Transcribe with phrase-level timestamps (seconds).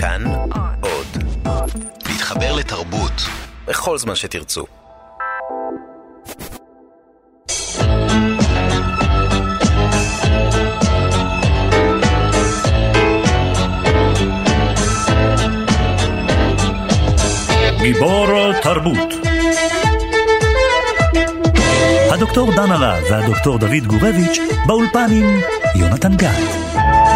[0.00, 0.24] כאן
[0.80, 1.06] עוד.
[2.08, 3.12] להתחבר לתרבות
[3.66, 4.64] בכל זמן שתרצו.
[17.82, 19.14] גיבור תרבות
[22.10, 25.40] הדוקטור דן הרב והדוקטור דוד גורביץ' באולפן עם
[25.74, 27.07] יונתן גת.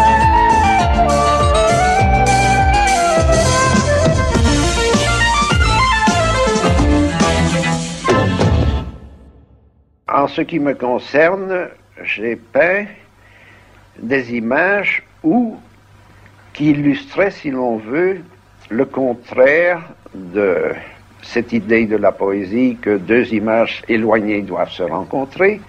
[10.13, 11.69] En ce qui me concerne,
[12.03, 12.85] j'ai peint
[13.97, 15.57] des images où,
[16.53, 18.21] qui illustraient, si l'on veut,
[18.69, 19.81] le contraire
[20.13, 20.73] de
[21.23, 25.59] cette idée de la poésie que deux images éloignées doivent se rencontrer.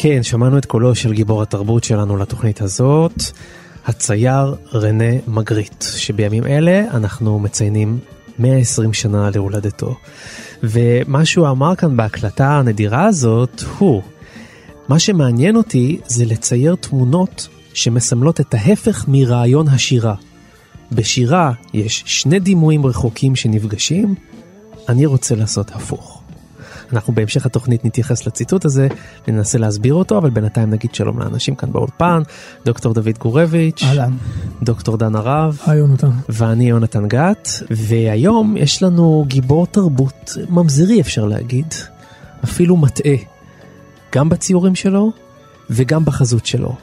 [0.00, 3.22] כן, שמענו את קולו של גיבור התרבות שלנו לתוכנית הזאת,
[3.86, 7.98] הצייר רנה מגריט, שבימים אלה אנחנו מציינים
[8.38, 9.94] 120 שנה להולדתו.
[10.62, 14.02] ומה שהוא אמר כאן בהקלטה הנדירה הזאת הוא,
[14.88, 20.14] מה שמעניין אותי זה לצייר תמונות שמסמלות את ההפך מרעיון השירה.
[20.92, 24.14] בשירה יש שני דימויים רחוקים שנפגשים,
[24.88, 26.17] אני רוצה לעשות הפוך.
[26.92, 28.88] אנחנו בהמשך התוכנית נתייחס לציטוט הזה
[29.28, 32.22] וננסה להסביר אותו, אבל בינתיים נגיד שלום לאנשים כאן באולפן,
[32.64, 34.12] דוקטור דוד גורביץ', אהלן,
[34.62, 36.10] דוקטור דן הרב, היי יונתן.
[36.28, 41.74] ואני יונתן גת, והיום יש לנו גיבור תרבות ממזרי אפשר להגיד,
[42.44, 43.16] אפילו מטעה,
[44.12, 45.12] גם בציורים שלו
[45.70, 46.76] וגם בחזות שלו.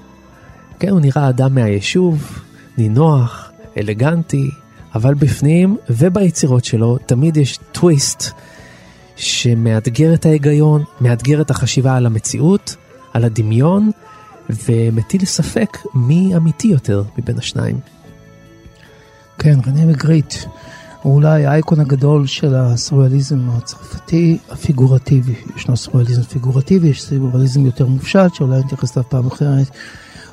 [0.80, 2.40] כן, הוא נראה אדם מהיישוב,
[2.78, 4.50] נינוח, אלגנטי,
[4.96, 8.32] אבל בפנים וביצירות שלו תמיד יש טוויסט
[9.16, 12.76] שמאתגר את ההיגיון, מאתגר את החשיבה על המציאות,
[13.14, 13.92] על הדמיון,
[14.50, 17.80] ומטיל ספק מי אמיתי יותר מבין השניים.
[19.40, 20.34] כן, רנה מגריט
[21.02, 25.36] הוא אולי האייקון הגדול של הסוריאליזם הצרפתי הפיגורטיבי.
[25.56, 29.70] ישנו סוריאליזם פיגורטיבי, יש סוריאליזם יותר מופשט, שאולי נתייחס אליו פעם אחרת.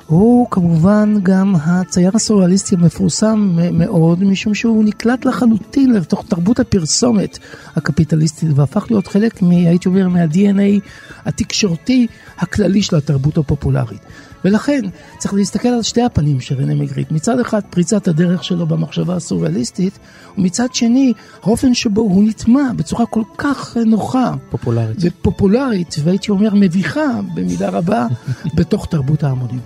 [0.07, 7.39] הוא כמובן גם הצייר הסוריאליסטי המפורסם מאוד, משום שהוא נקלט לחלוטין לתוך תרבות הפרסומת
[7.75, 10.79] הקפיטליסטית והפך להיות חלק, מ, הייתי אומר, מה-DNA
[11.25, 14.01] התקשורתי הכללי של התרבות הפופולרית.
[14.45, 14.81] ולכן
[15.17, 17.11] צריך להסתכל על שתי הפנים של רנה מגריט.
[17.11, 19.99] מצד אחד פריצת הדרך שלו במחשבה הסוריאליסטית,
[20.37, 24.33] ומצד שני האופן שבו הוא נטמע בצורה כל כך נוחה.
[24.49, 24.97] פופולרית.
[25.01, 28.07] ופופולרית, והייתי אומר מביכה במידה רבה,
[28.57, 29.59] בתוך תרבות ההמונים.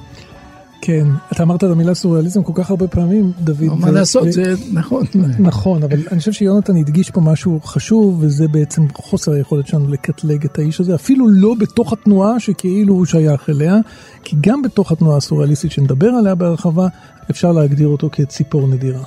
[0.82, 3.80] כן, אתה אמרת את המילה סוריאליזם כל כך הרבה פעמים, דוד.
[3.80, 5.06] מה לעשות, זה נכון.
[5.40, 10.46] נכון, אבל אני חושב שיונתן הדגיש פה משהו חשוב, וזה בעצם חוסר היכולת שלנו לקטלג
[10.46, 13.78] את האיש הזה, אפילו לא בתוך התנועה שכאילו הוא שייך אליה,
[14.24, 16.88] כי גם בתוך התנועה הסוריאליסטית שנדבר עליה בהרחבה,
[17.32, 19.04] אפשר להגדיר אותו כציפור נדירה.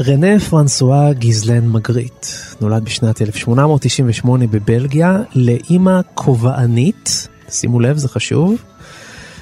[0.00, 2.26] רנה פרנסואה גיזלן מגריט
[2.60, 8.62] נולד בשנת 1898 בבלגיה לאימא כובענית, שימו לב זה חשוב,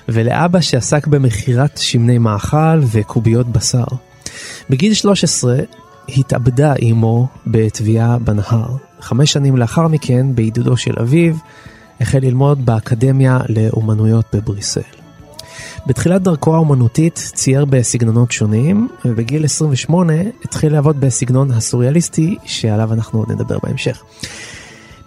[0.09, 3.85] ולאבא שעסק במכירת שמני מאכל וקוביות בשר.
[4.71, 5.57] בגיל 13
[6.09, 8.77] התאבדה אמו בטביעה בנהר.
[9.01, 11.35] חמש שנים לאחר מכן, בעידודו של אביו,
[12.01, 14.81] החל ללמוד באקדמיה לאומנויות בבריסל.
[15.87, 20.13] בתחילת דרכו האומנותית צייר בסגנונות שונים, ובגיל 28
[20.45, 24.03] התחיל לעבוד בסגנון הסוריאליסטי, שעליו אנחנו עוד נדבר בהמשך.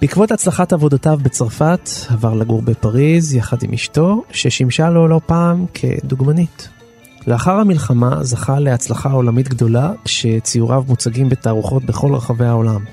[0.05, 6.69] בעקבות הצלחת עבודותיו בצרפת, עבר לגור בפריז יחד עם אשתו, ששימשה לו לא פעם כדוגמנית.
[7.27, 12.83] לאחר המלחמה זכה להצלחה עולמית גדולה, שציוריו מוצגים בתערוכות בכל רחבי העולם.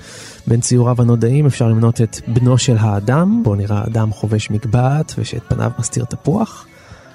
[0.47, 5.43] בין ציוריו הנודעים אפשר למנות את בנו של האדם, בו נראה אדם חובש מגבעת ושאת
[5.47, 6.65] פניו מסתיר תפוח.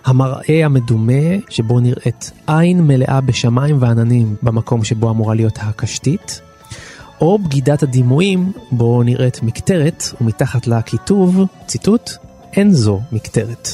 [0.05, 6.48] המראה המדומה, שבו נראית עין מלאה בשמיים ועננים במקום שבו אמורה להיות הקשתית.
[7.21, 12.11] או בגידת הדימויים, בו נראית מקטרת, ומתחת לה כיתוב, ציטוט,
[12.53, 13.69] אין זו מקטרת.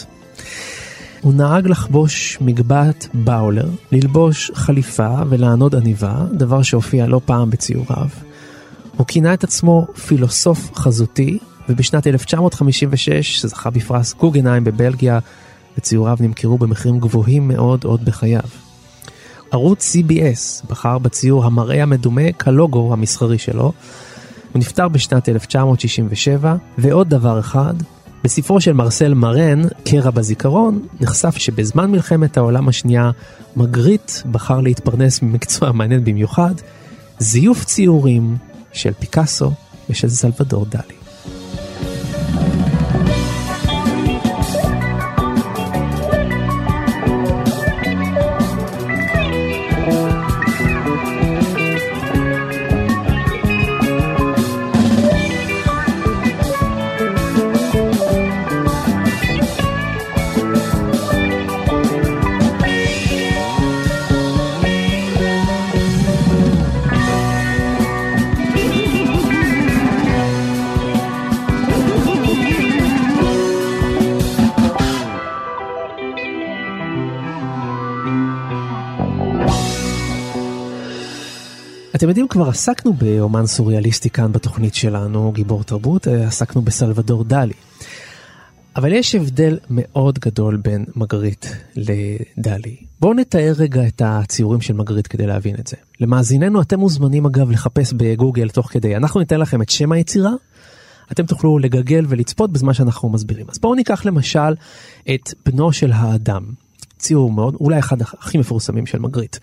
[1.21, 8.09] הוא נהג לחבוש מגבעת באולר, ללבוש חליפה ולענוד עניבה, דבר שהופיע לא פעם בציוריו.
[8.97, 11.39] הוא כינה את עצמו פילוסוף חזותי,
[11.69, 15.19] ובשנת 1956 זכה בפרס גוגנהיים בבלגיה,
[15.79, 18.64] וציוריו נמכרו במחירים גבוהים מאוד עוד בחייו.
[19.55, 23.63] ערוץ CBS בחר בציור המראה המדומה כלוגו המסחרי שלו.
[23.63, 23.73] הוא
[24.61, 27.75] נפטר בשנת 1967, ועוד דבר אחד,
[28.25, 33.11] בספרו של מרסל מרן, קרע בזיכרון, נחשף שבזמן מלחמת העולם השנייה,
[33.57, 36.55] מגריט בחר להתפרנס ממקצוע מעניין במיוחד,
[37.19, 38.37] זיוף ציורים
[38.73, 39.53] של פיקאסו
[39.91, 41.04] ושל סלבדור דלי.
[82.35, 87.53] כבר עסקנו באומן סוריאליסטי כאן בתוכנית שלנו, גיבור תרבות, אה, עסקנו בסלבדור דלי.
[88.77, 91.47] אבל יש הבדל מאוד גדול בין מגריט
[91.77, 92.77] לדלי.
[93.01, 95.77] בואו נתאר רגע את הציורים של מגריט כדי להבין את זה.
[96.01, 98.97] למאזיננו, אתם מוזמנים אגב לחפש בגוגל תוך כדי.
[98.97, 100.33] אנחנו ניתן לכם את שם היצירה,
[101.13, 103.47] אתם תוכלו לגגל ולצפות בזמן שאנחנו מסבירים.
[103.49, 104.55] אז בואו ניקח למשל
[105.15, 106.45] את בנו של האדם.
[106.99, 109.37] ציור מאוד, אולי אחד הכי מפורסמים של מגריט.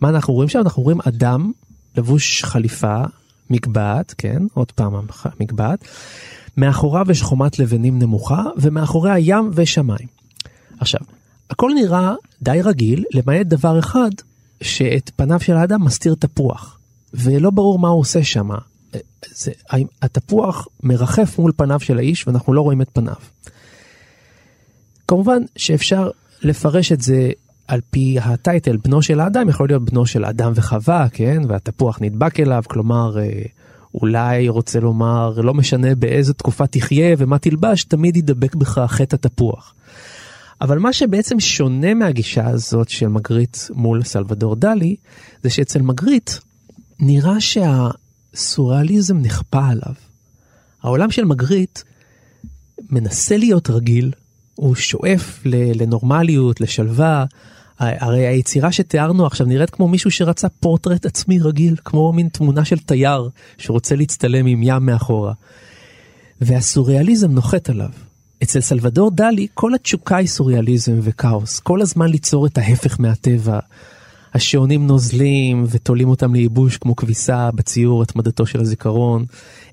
[0.00, 0.58] מה אנחנו רואים שם?
[0.58, 1.52] אנחנו רואים אדם
[1.96, 3.02] לבוש חליפה,
[3.50, 5.06] מגבעת, כן, עוד פעם
[5.40, 5.84] מגבעת,
[6.56, 10.08] מאחוריו יש חומת לבנים נמוכה, ומאחוריה ים ושמיים.
[10.80, 11.00] עכשיו,
[11.50, 14.10] הכל נראה די רגיל, למעט דבר אחד,
[14.62, 16.78] שאת פניו של האדם מסתיר תפוח,
[17.14, 18.48] ולא ברור מה הוא עושה שם.
[20.02, 23.14] התפוח מרחף מול פניו של האיש ואנחנו לא רואים את פניו.
[25.08, 26.10] כמובן שאפשר
[26.42, 27.30] לפרש את זה
[27.68, 31.42] על פי הטייטל, בנו של האדם יכול להיות בנו של אדם וחווה, כן?
[31.48, 33.42] והתפוח נדבק אליו, כלומר, אה,
[33.94, 39.74] אולי רוצה לומר, לא משנה באיזה תקופה תחיה ומה תלבש, תמיד ידבק בך חטא התפוח.
[40.60, 44.96] אבל מה שבעצם שונה מהגישה הזאת של מגריט מול סלבדור דלי,
[45.42, 46.30] זה שאצל מגריט
[47.00, 49.94] נראה שהסוריאליזם נכפה עליו.
[50.82, 51.78] העולם של מגריט
[52.90, 54.12] מנסה להיות רגיל,
[54.54, 57.24] הוא שואף לנורמליות, לשלווה,
[57.78, 62.78] הרי היצירה שתיארנו עכשיו נראית כמו מישהו שרצה פורטרט עצמי רגיל, כמו מין תמונה של
[62.78, 63.28] תייר
[63.58, 65.32] שרוצה להצטלם עם ים מאחורה.
[66.40, 67.88] והסוריאליזם נוחת עליו.
[68.42, 73.58] אצל סלבדור דלי כל התשוקה היא סוריאליזם וכאוס, כל הזמן ליצור את ההפך מהטבע.
[74.34, 79.24] השעונים נוזלים ותולים אותם לייבוש כמו כביסה בציור התמדתו של הזיכרון.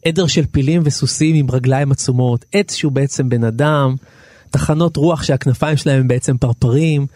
[0.05, 3.95] עדר של פילים וסוסים עם רגליים עצומות, עץ שהוא בעצם בן אדם,
[4.49, 7.07] תחנות רוח שהכנפיים שלהם הם בעצם פרפרים.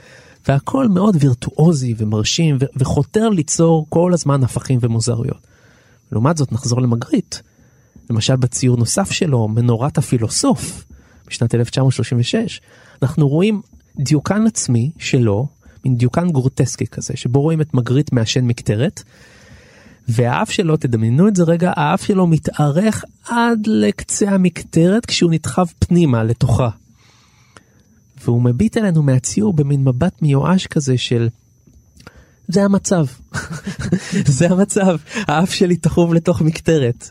[0.47, 5.47] והכל מאוד וירטואוזי ומרשים ו- וחותר ליצור כל הזמן הפכים ומוזרויות.
[6.11, 7.35] לעומת זאת נחזור למגריט,
[8.09, 10.85] למשל בציור נוסף שלו, מנורת הפילוסוף,
[11.27, 12.61] בשנת 1936,
[13.01, 13.61] אנחנו רואים
[13.99, 15.47] דיוקן עצמי שלו,
[15.85, 19.03] מין דיוקן גרוטסקי כזה, שבו רואים את מגריט מעשן מקטרת,
[20.07, 26.23] והאף שלו, תדמיינו את זה רגע, האף שלו מתארך עד לקצה המקטרת כשהוא נדחב פנימה
[26.23, 26.69] לתוכה.
[28.25, 31.29] והוא מביט אלינו מהציור במין מבט מיואש כזה של
[32.47, 33.05] זה המצב,
[34.37, 37.09] זה המצב, האף שלי תחוב לתוך מקטרת.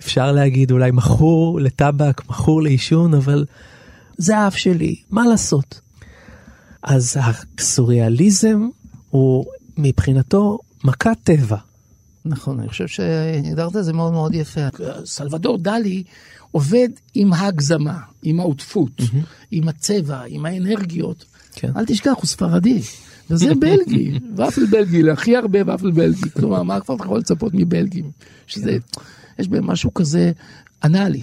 [0.00, 3.44] אפשר להגיד אולי מכור לטבק, מכור לעישון, אבל
[4.18, 5.80] זה האף שלי, מה לעשות?
[6.82, 8.68] אז הסוריאליזם
[9.10, 9.44] הוא
[9.76, 11.56] מבחינתו מכת טבע.
[12.24, 14.60] נכון, אני חושב שהגדרת את זה מאוד מאוד יפה.
[15.04, 16.02] סלבדור דלי
[16.50, 19.16] עובד עם ההגזמה, עם העוטפות, mm-hmm.
[19.50, 21.24] עם הצבע, עם האנרגיות.
[21.54, 21.70] כן.
[21.76, 22.80] אל תשכח, הוא ספרדי.
[23.30, 26.30] וזה בלגי, ופל בלגי, הכי הרבה ופל בלגי.
[26.30, 28.10] כלומר, מה כבר אתה יכול לצפות מבלגים?
[28.46, 28.78] שזה.
[29.38, 30.32] יש בהם משהו כזה
[30.84, 31.22] אנאלי,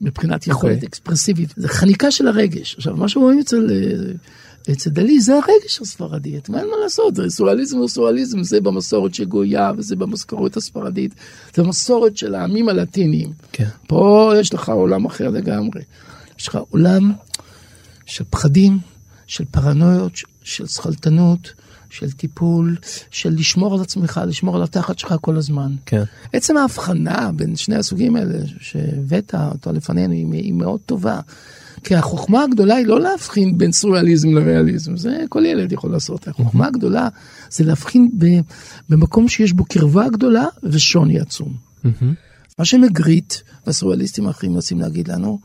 [0.00, 0.74] מבחינת יכולת okay.
[0.74, 0.88] אוקיי.
[0.88, 1.54] אקספרסיבית.
[1.56, 2.74] זה חניקה של הרגש.
[2.74, 4.12] עכשיו, מה שרואים אצל אה,
[4.72, 7.22] אצל דלי זה הרגש הספרדי, מה אין מה לעשות, זה
[7.72, 11.14] הוא סוריאליזם, זה במסורת של גויה וזה במסורת הספרדית,
[11.54, 13.32] זה במסורת של העמים הלטיניים.
[13.52, 13.68] כן.
[13.86, 15.80] פה יש לך עולם אחר לגמרי.
[16.38, 17.12] יש לך עולם
[18.06, 18.78] של פחדים,
[19.26, 21.52] של פרנויות, של שכלתנות,
[21.90, 22.76] של טיפול,
[23.10, 25.74] של לשמור על עצמך, לשמור על התחת שלך כל הזמן.
[25.86, 26.02] כן.
[26.32, 31.20] עצם ההבחנה בין שני הסוגים האלה שהבאת אותו לפנינו היא, היא מאוד טובה.
[31.84, 36.28] כי החוכמה הגדולה היא לא להבחין בין סוריאליזם לריאליזם, זה כל ילד יכול לעשות.
[36.28, 37.08] החוכמה הגדולה
[37.50, 38.10] זה להבחין
[38.88, 41.54] במקום שיש בו קרבה גדולה ושוני עצום.
[42.58, 43.34] מה שמגריט,
[43.66, 45.40] והסוריאליסטים האחרים רוצים להגיד לנו,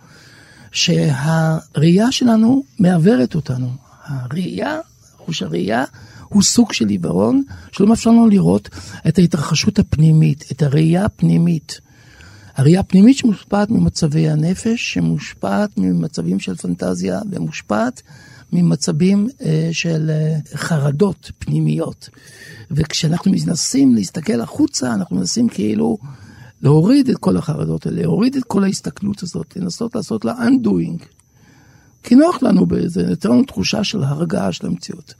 [0.72, 3.70] שהראייה שלנו מעוורת אותנו.
[4.06, 4.80] הראייה,
[5.18, 5.84] חוש הראייה,
[6.28, 8.70] הוא סוג של עיוורון שלא מאפשר לנו לראות
[9.08, 11.82] את ההתרחשות הפנימית, את הראייה הפנימית.
[12.62, 18.01] הראייה הפנימית שמושפעת ממצבי הנפש, שמושפעת ממצבים של פנטזיה ומושפעת
[18.53, 22.10] ממצבים אה, של אה, חרדות פנימיות.
[22.72, 25.98] וכשאנחנו מנסים להסתכל החוצה, אנחנו מנסים כאילו
[26.62, 31.06] להוריד את כל החרדות האלה, להוריד את כל ההסתכלות הזאת, לנסות לעשות לה undoing.
[32.03, 35.13] כי נוח לנו בזה, נותן לנו תחושה של הרגעה של המציאות.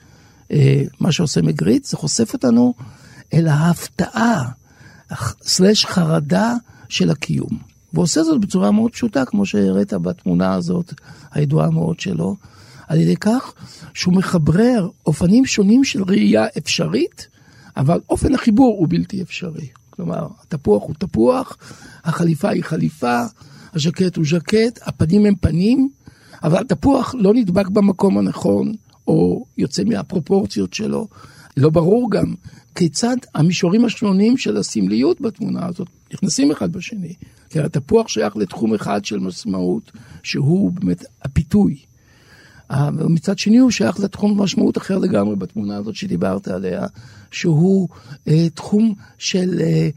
[0.52, 2.74] אה, מה שעושה מגריט, זה חושף אותנו
[3.34, 4.50] אל ההפתעה,
[5.44, 6.56] סלש חרדה
[6.92, 7.58] של הקיום.
[7.94, 10.94] והוא עושה זאת בצורה מאוד פשוטה, כמו שהראית בתמונה הזאת,
[11.32, 12.36] הידועה מאוד שלו,
[12.88, 13.54] על ידי כך
[13.94, 17.28] שהוא מחברר אופנים שונים של ראייה אפשרית,
[17.78, 19.68] אבל אופן החיבור הוא בלתי אפשרי.
[19.90, 21.58] כלומר, התפוח הוא תפוח,
[22.04, 23.22] החליפה היא חליפה,
[23.74, 25.90] הז'קט הוא ז'קט, הפנים הם פנים,
[26.44, 28.74] אבל התפוח לא נדבק במקום הנכון,
[29.08, 31.08] או יוצא מהפרופורציות שלו.
[31.58, 32.34] לא ברור גם
[32.76, 37.14] כיצד המישורים השונים של הסמליות בתמונה הזאת נכנסים אחד בשני.
[37.50, 39.92] כי התפוח שייך לתחום אחד של משמעות,
[40.24, 41.78] שהוא באמת הפיתוי.
[43.10, 46.86] מצד שני הוא שייך לתחום משמעות אחר לגמרי בתמונה הזאת שדיברת עליה,
[47.32, 47.90] שהוא
[48.28, 49.90] אה, תחום של אה,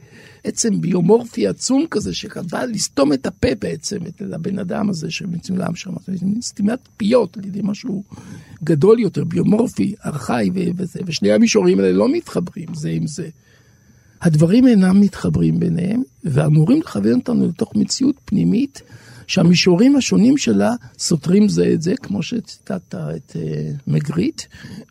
[0.45, 5.91] עצם ביומורפי עצום כזה, שבא לסתום את הפה בעצם, את הבן אדם הזה שמצולם שם,
[6.41, 8.03] סתימת פיות על ידי משהו
[8.65, 13.29] גדול יותר, ביומורפי, ארכאי וזה, ושני המישורים האלה לא מתחברים זה עם זה.
[14.23, 18.83] הדברים אינם מתחברים ביניהם, ואמורים לכוון אותנו לתוך מציאות פנימית
[19.27, 23.37] שהמישורים השונים שלה סותרים זה את זה, כמו שציטטת את uh,
[23.87, 24.43] מגריט,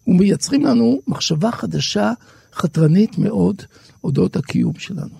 [0.07, 2.11] ומייצרים לנו מחשבה חדשה,
[2.53, 3.61] חתרנית מאוד,
[4.03, 5.15] אודות הקיום שלנו.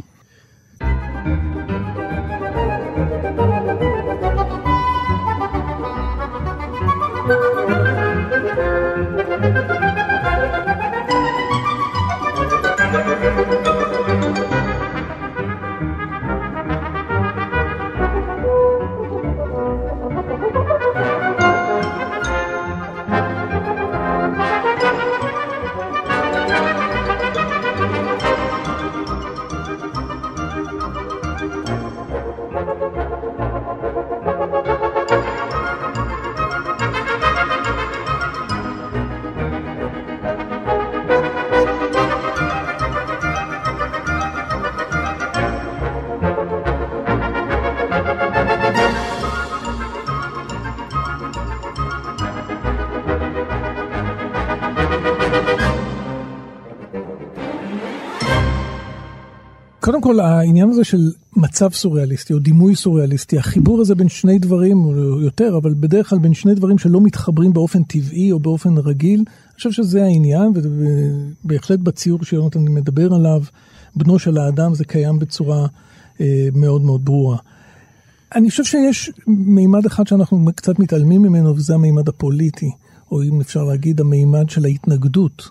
[59.83, 64.85] קודם כל העניין הזה של מצב סוריאליסטי או דימוי סוריאליסטי, החיבור הזה בין שני דברים,
[64.85, 69.19] או יותר, אבל בדרך כלל בין שני דברים שלא מתחברים באופן טבעי או באופן רגיל,
[69.19, 73.43] אני חושב שזה העניין, ובהחלט בציור שיונתן מדבר עליו,
[73.95, 75.67] בנו של האדם זה קיים בצורה
[76.21, 77.37] אה, מאוד מאוד ברורה.
[78.35, 82.71] אני חושב שיש מימד אחד שאנחנו קצת מתעלמים ממנו, וזה המימד הפוליטי,
[83.11, 85.49] או אם אפשר להגיד, המימד של ההתנגדות.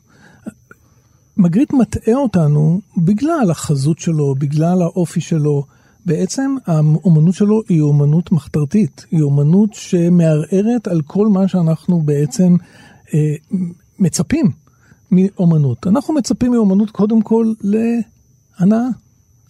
[1.43, 5.65] מגריט מטעה אותנו בגלל החזות שלו, בגלל האופי שלו.
[6.07, 12.57] בעצם האומנות שלו היא אומנות מחתרתית, היא אומנות שמערערת על כל מה שאנחנו בעצם
[13.15, 13.35] אה,
[13.99, 14.51] מצפים
[15.11, 15.87] מאומנות.
[15.87, 18.89] אנחנו מצפים מאומנות קודם כל להנאה.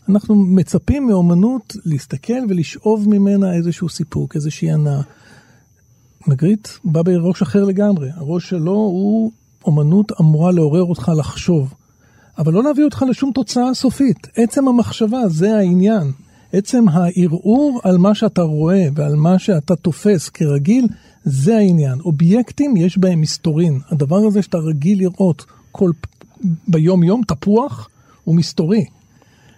[0.08, 5.00] אנחנו מצפים מאומנות להסתכל ולשאוב ממנה איזשהו סיפוק, איזושהי הנאה.
[6.26, 9.32] מגריט בא בראש אחר לגמרי, הראש שלו הוא
[9.64, 11.74] אומנות אמורה לעורר אותך לחשוב,
[12.38, 14.28] אבל לא להביא אותך לשום תוצאה סופית.
[14.36, 16.12] עצם המחשבה, זה העניין.
[16.52, 20.86] עצם הערעור על מה שאתה רואה ועל מה שאתה תופס כרגיל,
[21.24, 22.00] זה העניין.
[22.00, 23.80] אובייקטים יש בהם מסתורין.
[23.90, 25.90] הדבר הזה שאתה רגיל לראות כל,
[26.68, 27.88] ביום יום, תפוח,
[28.24, 28.84] הוא מסתורי.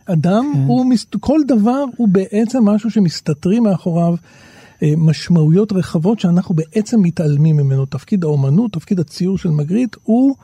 [0.07, 0.61] אדם כן.
[0.66, 4.14] הוא, כל דבר הוא בעצם משהו שמסתתרים מאחוריו
[4.83, 7.87] אה, משמעויות רחבות שאנחנו בעצם מתעלמים ממנו.
[7.87, 10.35] תפקיד האומנות, תפקיד הציור של מגריט הוא...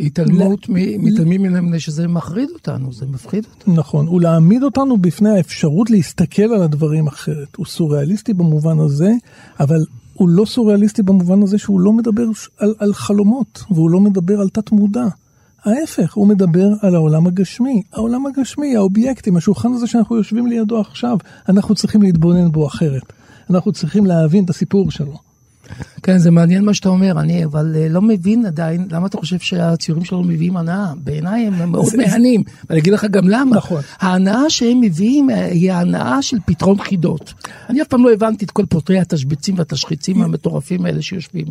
[0.00, 3.74] התעלמות, מתעלמים ממנו מפני שזה מחריד אותנו, זה מפחיד אותנו.
[3.74, 7.56] נכון, הוא להעמיד אותנו בפני האפשרות להסתכל על הדברים אחרת.
[7.56, 9.12] הוא סוריאליסטי במובן הזה,
[9.60, 12.24] אבל הוא לא סוריאליסטי במובן הזה שהוא לא מדבר
[12.58, 15.06] על, על חלומות, והוא לא מדבר על תת מודע.
[15.64, 17.82] ההפך, הוא מדבר על העולם הגשמי.
[17.92, 23.12] העולם הגשמי, האובייקטים, השולחן הזה שאנחנו יושבים לידו עכשיו, אנחנו צריכים להתבונן בו אחרת.
[23.50, 25.27] אנחנו צריכים להבין את הסיפור שלו.
[26.02, 29.38] כן, זה מעניין מה שאתה אומר, אני אבל אה, לא מבין עדיין למה אתה חושב
[29.38, 30.92] שהציורים שלנו מביאים הנאה.
[30.96, 33.56] בעיניי הם מאוד מהנים, ואני אגיד לך גם למה.
[33.56, 33.82] נכון.
[34.00, 37.34] ההנאה שהם מביאים אה, היא ההנאה של פתרון חידות.
[37.68, 41.46] אני אף פעם לא הבנתי את כל פותרי התשבצים והתשחיצים המטורפים האלה שיושבים.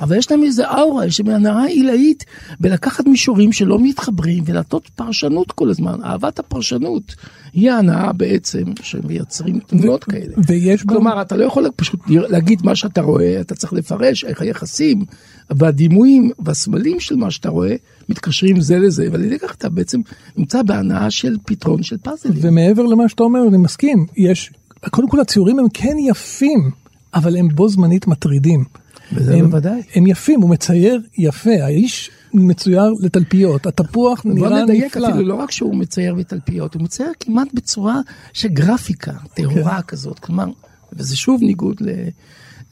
[0.00, 2.24] אבל יש להם איזה אאורה, יש להם הנאה עילאית
[2.60, 7.14] בלקחת מישורים שלא מתחברים ולעשות פרשנות כל הזמן, אהבת הפרשנות.
[7.52, 10.34] היא ההנאה בעצם שמייצרים תמונות כאלה.
[10.46, 10.88] ויש גם...
[10.88, 15.04] כלומר, אתה לא יכול פשוט להגיד מה שאתה רואה, אתה צריך לפרש איך היחסים
[15.50, 17.74] והדימויים והסמלים של מה שאתה רואה
[18.08, 20.00] מתקשרים זה לזה, ועל ידי כך אתה בעצם
[20.36, 22.38] נמצא בהנאה של פתרון של פאזלים.
[22.40, 24.50] ומעבר למה שאתה אומר, אני מסכים, יש,
[24.90, 26.70] קודם כל הציורים הם כן יפים,
[27.14, 28.64] אבל הם בו זמנית מטרידים.
[29.12, 29.82] וזה הם, בוודאי.
[29.94, 35.08] הם יפים, הוא מצייר יפה, האיש מצויר לתלפיות, התפוח נראה בוא נדייק נפלא.
[35.08, 38.00] אפילו, לא רק שהוא מצייר בתלפיות, הוא מצייר כמעט בצורה
[38.32, 40.46] של גרפיקה טהורה כזאת, כלומר,
[40.92, 41.88] וזה שוב ניגוד ל...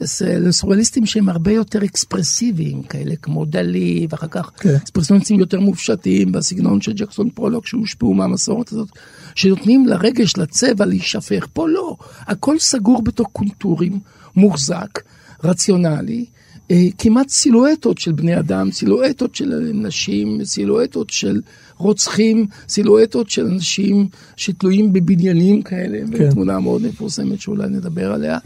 [0.00, 4.74] לס- לסוריאליסטים שהם הרבה יותר אקספרסיביים, כאלה כמו דלי, ואחר כך כן.
[4.74, 8.88] אקספרסיוניסטים יותר מופשטים, בסגנון של ג'קסון פרולוג, שהושפעו מהמסורת הזאת,
[9.34, 11.46] שנותנים לרגש, לצבע, להישפך.
[11.52, 14.00] פה לא, הכל סגור בתוך קונטורים,
[14.36, 15.00] מוחזק,
[15.44, 16.24] רציונלי.
[16.70, 21.40] אה, כמעט סילואטות של בני אדם, סילואטות של נשים, סילואטות של
[21.76, 26.30] רוצחים, סילואטות של אנשים שתלויים בבניינים כאלה, כן.
[26.30, 28.38] תמונה מאוד מפורסמת שאולי נדבר עליה.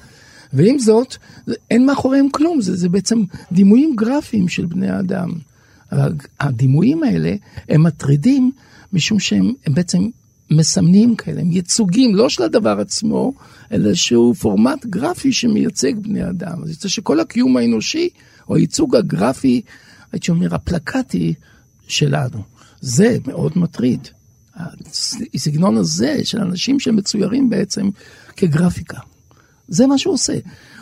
[0.53, 1.17] ועם זאת,
[1.71, 3.23] אין מאחוריהם כלום, זה, זה בעצם
[3.53, 5.31] דימויים גרפיים של בני אדם.
[6.41, 7.35] הדימויים האלה
[7.69, 8.50] הם מטרידים
[8.93, 10.09] משום שהם הם בעצם
[10.50, 13.33] מסמנים כאלה, הם ייצוגים, לא של הדבר עצמו,
[13.73, 16.62] אלא איזשהו פורמט גרפי שמייצג בני אדם.
[16.62, 18.09] אז יוצא שכל הקיום האנושי,
[18.49, 19.62] או הייצוג הגרפי,
[20.12, 21.35] הייתי אומר, הפלקטי
[21.88, 22.42] שלנו,
[22.80, 24.09] זה מאוד מטריד.
[25.35, 27.88] הסגנון הזה של אנשים שמצוירים בעצם
[28.37, 28.99] כגרפיקה.
[29.69, 30.38] זה מה שהוא עושה.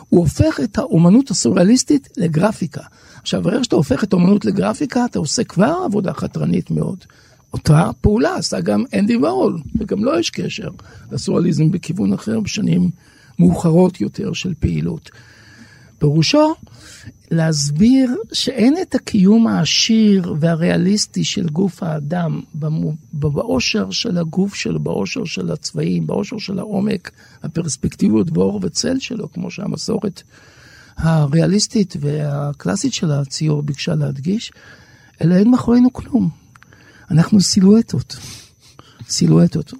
[0.08, 2.82] הוא הופך את האומנות הסוריאליסטית לגרפיקה.
[3.22, 7.04] עכשיו, ברגע שאתה הופך את האומנות לגרפיקה, אתה עושה כבר עבודה חתרנית מאוד.
[7.52, 10.68] אותה פעולה עשה גם אנדי וורול, וגם לו יש קשר
[11.12, 12.90] לסוריאליזם בכיוון אחר בשנים
[13.38, 15.10] מאוחרות יותר של פעילות.
[15.98, 16.54] פירושו
[17.30, 22.40] להסביר שאין את הקיום העשיר והריאליסטי של גוף האדם
[23.12, 27.10] באושר של הגוף שלו, באושר של הצבעים, באושר של העומק,
[27.42, 30.22] הפרספקטיביות באור וצל שלו, כמו שהמסורת
[30.96, 34.52] הריאליסטית והקלאסית של הציור ביקשה להדגיש,
[35.20, 36.47] אלא אין מאחורינו כלום.
[37.10, 38.16] אנחנו סילואטות.
[39.08, 39.72] סילואטות.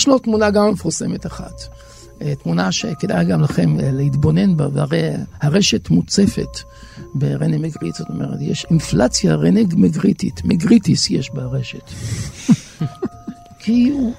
[0.00, 1.52] יש לו תמונה גם מפורסמת אחת.
[2.22, 5.10] אה, תמונה שכדאי גם לכם אה, להתבונן בה, והרי
[5.40, 6.58] הרשת מוצפת
[7.14, 11.90] ברנה מגריט, זאת אומרת, יש אינפלציה רנה מגריטית, מגריטיס יש ברשת.
[13.62, 14.12] כי הוא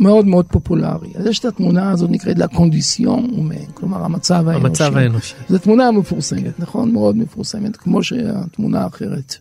[0.00, 1.10] מאוד מאוד פופולרי.
[1.14, 4.66] אז יש את התמונה הזאת נקראת לה קונדיסיון אומן, כלומר המצב האנושי.
[4.66, 5.34] המצב האנושי.
[5.48, 6.92] זו תמונה מפורסמת, נכון?
[6.92, 9.36] מאוד מפורסמת, כמו שהתמונה האחרת.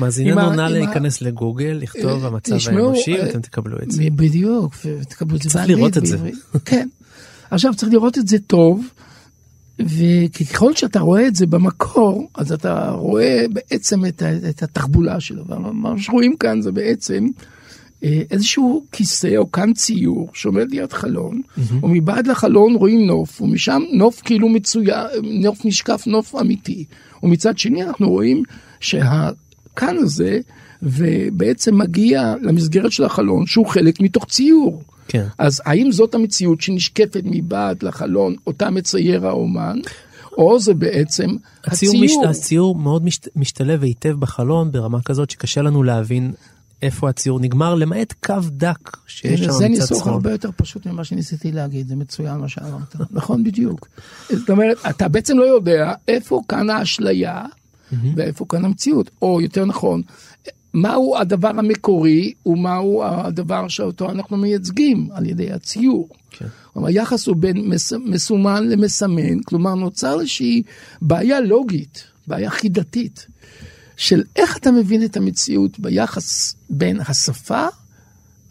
[0.00, 4.02] מאזיננו נא להיכנס לגוגל, לכתוב אה, המצב האנושי, אה, ואתם תקבלו את זה.
[4.14, 6.16] בדיוק, ותקבלו את זה צריך לראות את זה.
[6.64, 6.88] כן.
[7.50, 8.86] עכשיו צריך לראות את זה טוב,
[9.80, 15.44] וככל שאתה רואה את זה במקור, אז אתה רואה בעצם את, את התחבולה שלו.
[15.48, 17.26] ומה שרואים כאן זה בעצם
[18.04, 21.40] אה, איזשהו כיסא או כאן ציור שעומד ליד חלון,
[21.82, 26.84] ומבעד לחלון רואים נוף, ומשם נוף כאילו מצויר, נוף נשקף, נוף אמיתי.
[27.22, 28.42] ומצד שני אנחנו רואים
[29.80, 30.40] שהכאן הזה,
[30.82, 34.82] ובעצם מגיע למסגרת של החלון שהוא חלק מתוך ציור.
[35.08, 35.26] כן.
[35.38, 39.78] אז האם זאת המציאות שנשקפת מבעד לחלון, אותה מצייר האומן,
[40.38, 41.30] או זה בעצם
[41.64, 42.24] הציור, הציור?
[42.24, 46.32] מש, הציור מאוד משת, משתלב היטב בחלון ברמה כזאת שקשה לנו להבין
[46.82, 50.12] איפה הציור נגמר, למעט קו דק שיש שם זה מצד ניסוח שמאל.
[50.14, 52.96] הרבה יותר פשוט ממה שניסיתי להגיד, זה מצוין מה שאמרת.
[53.10, 53.88] נכון בדיוק.
[54.30, 57.44] זאת אומרת, אתה בעצם לא יודע איפה כאן האשליה
[58.16, 60.02] ואיפה כאן המציאות, או יותר נכון,
[60.74, 66.08] מהו הדבר המקורי ומהו הדבר שאותו אנחנו מייצגים על ידי הציור.
[66.30, 66.46] כן.
[66.72, 70.62] כלומר, היחס הוא בין מס, מסומן למסמן, כלומר נוצר איזושהי
[71.02, 73.26] בעיה לוגית, בעיה חידתית,
[73.96, 77.66] של איך אתה מבין את המציאות ביחס בין השפה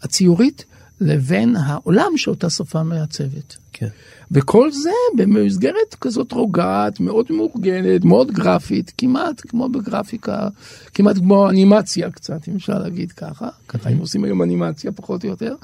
[0.02, 0.64] הציורית
[1.00, 3.56] לבין העולם שאותה שפה מעצבת.
[3.72, 3.88] כן.
[4.30, 10.48] וכל זה במסגרת כזאת רוגעת, מאוד מאורגנת, מאוד גרפית, כמעט כמו בגרפיקה,
[10.94, 13.48] כמעט כמו אנימציה קצת, אם אפשר להגיד ככה.
[13.68, 15.54] ככה הם עושים היום אנימציה פחות או יותר.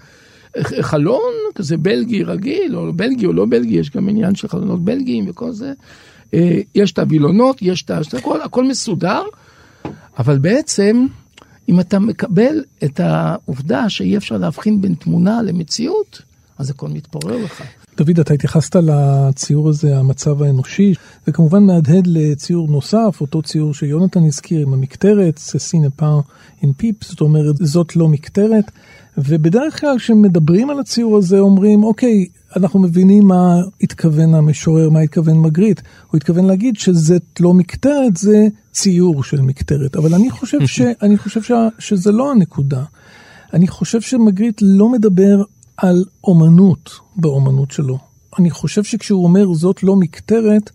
[0.81, 5.25] חלון כזה בלגי רגיל, או בלגי או לא בלגי, יש גם עניין של חלונות בלגיים
[5.29, 5.73] וכל זה.
[6.35, 8.15] אה, יש את הווילונות, יש את.
[8.15, 9.23] הכל, הכל מסודר,
[10.19, 11.07] אבל בעצם,
[11.69, 16.23] אם אתה מקבל את העובדה שאי אפשר להבחין בין תמונה למציאות,
[16.59, 17.63] אז הכל מתפורר לך.
[17.97, 20.95] דוד, אתה התייחסת לציור הזה, המצב האנושי,
[21.29, 26.21] וכמובן מהדהד לציור נוסף, אותו ציור שיונתן הזכיר עם המקטרת, ססינה פאר
[26.63, 28.71] אין פיפ, זאת אומרת, זאת לא מקטרת.
[29.19, 35.39] ובדרך כלל כשמדברים על הציור הזה אומרים, אוקיי, אנחנו מבינים מה התכוון המשורר, מה התכוון
[35.39, 35.81] מגריט.
[36.11, 39.97] הוא התכוון להגיד שזאת לא מקטרת, זה ציור של מקטרת.
[39.97, 42.83] אבל אני חושב, ש, אני חושב ש, שזה לא הנקודה.
[43.53, 45.43] אני חושב שמגריט לא מדבר
[45.77, 47.99] על אומנות באומנות שלו.
[48.39, 50.71] אני חושב שכשהוא אומר זאת לא מקטרת,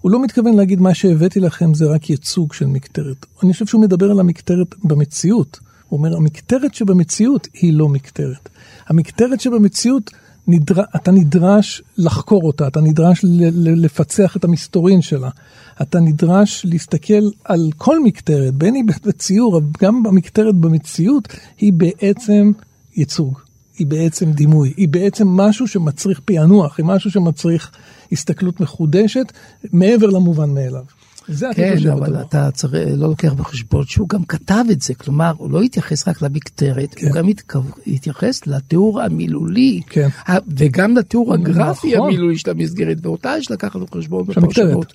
[0.00, 3.26] הוא לא מתכוון להגיד מה שהבאתי לכם זה רק ייצוג של מקטרת.
[3.42, 5.58] אני חושב שהוא מדבר על המקטרת במציאות.
[5.88, 8.48] הוא אומר, המקטרת שבמציאות היא לא מקטרת.
[8.88, 10.10] המקטרת שבמציאות,
[10.46, 10.82] נדר...
[10.96, 15.30] אתה נדרש לחקור אותה, אתה נדרש ל- לפצח את המסתורין שלה.
[15.82, 22.52] אתה נדרש להסתכל על כל מקטרת, בין היא בציור, גם במקטרת במציאות, היא בעצם
[22.96, 23.45] ייצוג.
[23.78, 27.70] היא בעצם דימוי, היא בעצם משהו שמצריך פענוח, היא משהו שמצריך
[28.12, 29.32] הסתכלות מחודשת,
[29.72, 30.82] מעבר למובן מאליו.
[31.28, 32.26] זה כן, אבל שבטוח.
[32.28, 36.22] אתה צריך, לא לוקח בחשבון שהוא גם כתב את זה, כלומר, הוא לא התייחס רק
[36.22, 37.06] למקטרת, כן.
[37.06, 40.08] הוא גם התכו- התייחס לתיאור המילולי, כן.
[40.28, 42.08] ה- וגם לתיאור הגרפי נכון.
[42.08, 44.26] המילולי של המסגרת, ואותה יש לקחת בחשבון.
[44.26, 44.92] בפרשנות.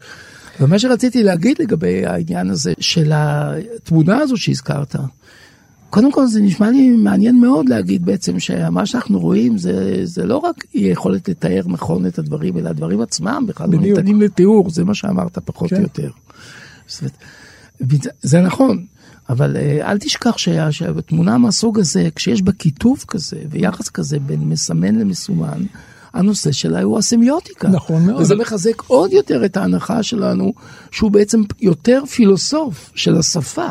[0.59, 4.95] ומה שרציתי להגיד לגבי העניין הזה של התמונה הזו שהזכרת,
[5.91, 10.37] קודם כל זה נשמע לי מעניין מאוד להגיד בעצם שמה שאנחנו רואים זה, זה לא
[10.37, 13.79] רק יכולת לתאר נכון את הדברים, אלא הדברים עצמם בכלל לא.
[13.79, 15.75] ניתנים לתיאור, זה מה שאמרת פחות כן.
[15.75, 16.09] או יותר.
[17.01, 17.17] אומרת,
[17.81, 18.85] וזה- זה נכון,
[19.29, 24.39] אבל אה, אל תשכח שה- שהתמונה מהסוג הזה, כשיש בה כיתוב כזה ויחס כזה בין
[24.39, 25.61] מסמן למסומן,
[26.13, 27.67] הנושא שלה הוא הסמיוטיקה.
[27.67, 28.21] נכון מאוד.
[28.21, 30.53] וזה מחזק עוד יותר את ההנחה שלנו
[30.91, 33.67] שהוא בעצם יותר פילוסוף של השפה.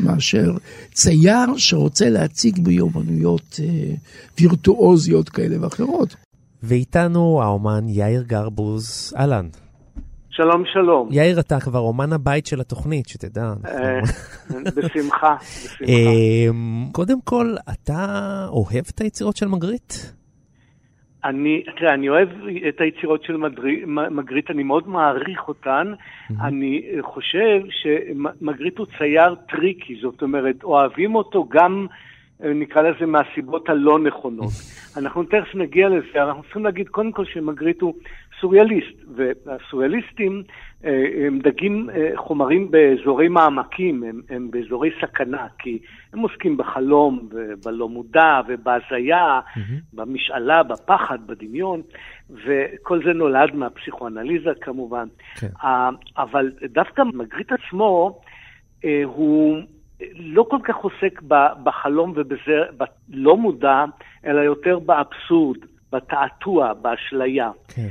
[0.00, 0.52] מאשר
[0.92, 3.94] צייר שרוצה להציג ביומנויות אה,
[4.40, 6.16] וירטואוזיות כאלה ואחרות.
[6.62, 9.48] ואיתנו האומן יאיר גרבוז, אהלן.
[10.30, 11.08] שלום, שלום.
[11.12, 13.52] יאיר, אתה כבר אומן הבית של התוכנית, שתדע.
[13.66, 14.00] אה,
[14.76, 15.84] בשמחה, בשמחה.
[15.86, 18.06] אמ, קודם כל, אתה
[18.48, 19.94] אוהב את היצירות של מגריט?
[21.24, 22.28] אני, תראה, אני אוהב
[22.68, 25.92] את היצירות של מדרי- מגריט, אני מאוד מעריך אותן.
[26.40, 31.86] אני חושב שמגריט הוא צייר טריקי, זאת אומרת, אוהבים אותו גם,
[32.44, 34.52] אה, נקרא לזה, מהסיבות הלא נכונות.
[34.98, 37.94] אנחנו תכף נגיע לזה, אנחנו צריכים להגיד קודם כל שמגריט הוא
[38.40, 40.42] סוריאליסט, והסוריאליסטים
[40.84, 45.78] הם דגים אה, חומרים באזורי מעמקים, הם, הם באזורי סכנה, כי
[46.12, 49.40] הם עוסקים בחלום ובלא מודע ובהזיה,
[49.92, 51.82] במשאלה, בפחד, בדמיון,
[52.30, 55.08] וכל זה נולד מהפסיכואנליזה כמובן.
[55.40, 55.46] כן.
[55.64, 58.20] אה, אבל דווקא מגריט עצמו,
[58.84, 59.58] אה, הוא
[60.14, 61.22] לא כל כך עוסק
[61.62, 62.62] בחלום ובזה,
[63.08, 63.84] בלא מודע,
[64.26, 65.58] אלא יותר באבסורד,
[65.92, 67.50] בתעתוע, באשליה.
[67.68, 67.88] כן.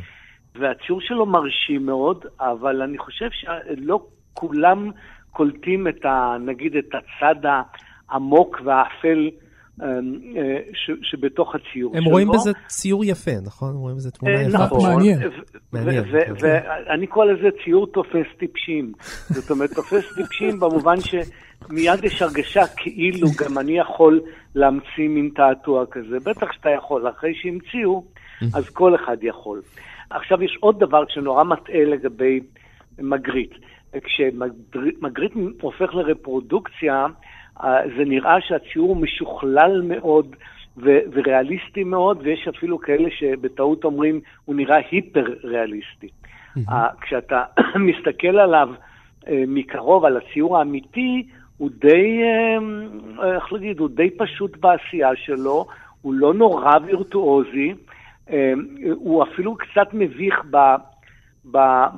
[0.60, 4.92] והציור שלו מרשים מאוד, אבל אני חושב שלא כולם
[5.32, 6.38] קולטים את ה...
[6.40, 7.36] נגיד את הצד
[8.10, 9.30] העמוק והאפל
[9.82, 12.12] אה, אה, ש, שבתוך הציור הם שלו.
[12.12, 13.70] רואים בזה ציור יפה, נכון?
[13.70, 14.58] הם רואים בזה תמונה אה, יפה.
[14.58, 15.20] נכון, מעניין.
[15.20, 16.34] כן.
[16.40, 18.92] ואני קורא לזה ציור תופס טיפשים.
[19.30, 24.22] זאת אומרת, תופס טיפשים במובן שמיד יש הרגשה כאילו גם אני יכול
[24.56, 26.18] להמציא מין תעתוע כזה.
[26.26, 28.04] בטח שאתה יכול, אחרי שהמציאו,
[28.54, 29.62] אז כל אחד יכול.
[30.10, 32.40] עכשיו, יש עוד דבר שנורא מטעה לגבי
[33.00, 33.54] מגריט.
[34.04, 37.06] כשמגריט הופך לרפרודוקציה,
[37.64, 40.36] אה, זה נראה שהציור משוכלל מאוד
[40.78, 46.08] ו- וריאליסטי מאוד, ויש אפילו כאלה שבטעות אומרים, הוא נראה היפר-ריאליסטי.
[46.08, 46.72] Mm-hmm.
[47.02, 47.44] כשאתה
[47.90, 48.70] מסתכל עליו
[49.24, 52.22] uh, מקרוב, על הציור האמיתי, הוא די,
[53.36, 55.66] איך להגיד, הוא די פשוט בעשייה שלו,
[56.02, 57.74] הוא לא נורא וירטואוזי,
[58.96, 60.58] הוא אפילו קצת מביך ב...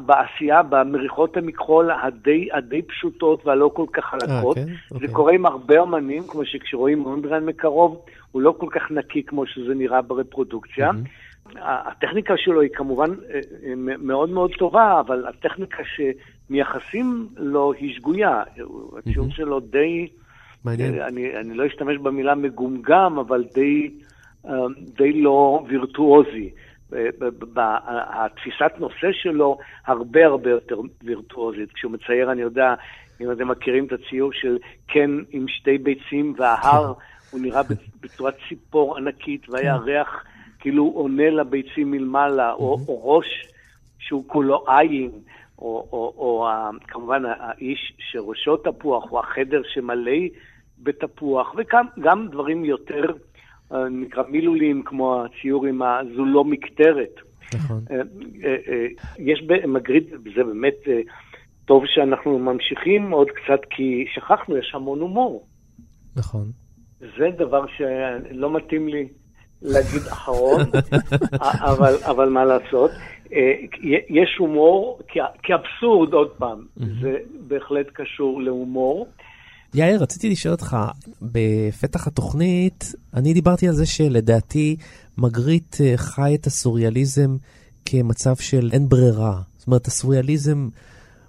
[0.05, 4.57] בעשייה, במריחות המכחול הדי, הדי פשוטות והלא כל כך חלקות.
[4.57, 4.69] אה, כן?
[4.89, 5.07] זה אוקיי.
[5.07, 9.75] קורה עם הרבה אמנים, כמו שכשרואים מונדרן מקרוב, הוא לא כל כך נקי כמו שזה
[9.75, 10.89] נראה ברפרודוקציה.
[10.89, 11.59] Mm-hmm.
[11.61, 18.43] הטכניקה שלו היא כמובן אה, אה, מאוד מאוד טובה, אבל הטכניקה שמייחסים לו היא שגויה.
[18.97, 19.35] הציון mm-hmm.
[19.35, 20.07] שלו די...
[20.65, 21.01] מעניין.
[21.01, 23.89] אני, אני לא אשתמש במילה מגומגם, אבל די,
[24.97, 26.49] די לא וירטואוזי.
[27.85, 31.71] התפיסת נושא שלו הרבה הרבה יותר וירטואוזית.
[31.73, 32.73] כשהוא מצייר, אני יודע,
[33.21, 37.01] אם אתם מכירים את הציור של קן עם שתי ביצים וההר, כן.
[37.31, 37.61] הוא נראה
[38.01, 40.29] בצורת ציפור ענקית, והירח כן.
[40.59, 43.25] כאילו עונה לביצים מלמעלה, או, או ראש
[43.99, 45.11] שהוא כולו עין,
[45.59, 46.47] או, או, או
[46.87, 50.11] כמובן האיש שראשו תפוח, או החדר שמלא
[50.83, 53.05] בתפוח, וגם דברים יותר
[53.91, 57.15] נקרא מילולים, כמו הציור עם הזו לא מקטרת.
[57.53, 57.83] נכון.
[57.91, 57.95] אה,
[58.45, 60.03] אה, יש במגריד,
[60.35, 60.75] זה באמת
[61.65, 65.47] טוב שאנחנו ממשיכים עוד קצת, כי שכחנו, יש המון הומור.
[66.15, 66.51] נכון.
[66.99, 69.07] זה דבר שלא מתאים לי
[69.61, 70.61] להגיד אחרון,
[71.71, 72.91] אבל, אבל מה לעשות.
[74.09, 74.99] יש הומור,
[75.43, 76.65] כאבסורד, עוד פעם,
[77.01, 79.07] זה בהחלט קשור להומור.
[79.73, 80.77] יאיר, רציתי לשאול אותך,
[81.21, 84.75] בפתח התוכנית, אני דיברתי על זה שלדעתי
[85.17, 87.37] מגריט אה, חי את הסוריאליזם
[87.85, 89.35] כמצב של אין ברירה.
[89.57, 90.69] זאת אומרת, הסוריאליזם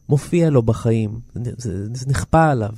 [0.08, 2.70] מופיע לו בחיים, זה, זה נכפה עליו.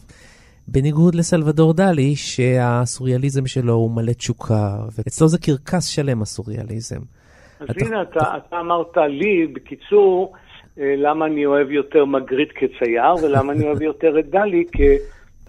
[0.68, 7.00] בניגוד לסלבדור דלי, שהסוריאליזם שלו הוא מלא תשוקה, ואצלו זה קרקס שלם, הסוריאליזם.
[7.60, 7.84] אז אתה...
[7.86, 10.32] הנה, אתה, אתה אמרת לי, בקיצור,
[10.78, 14.80] אה, למה אני אוהב יותר מגריט כצייר, ולמה אני אוהב יותר את דלי כ...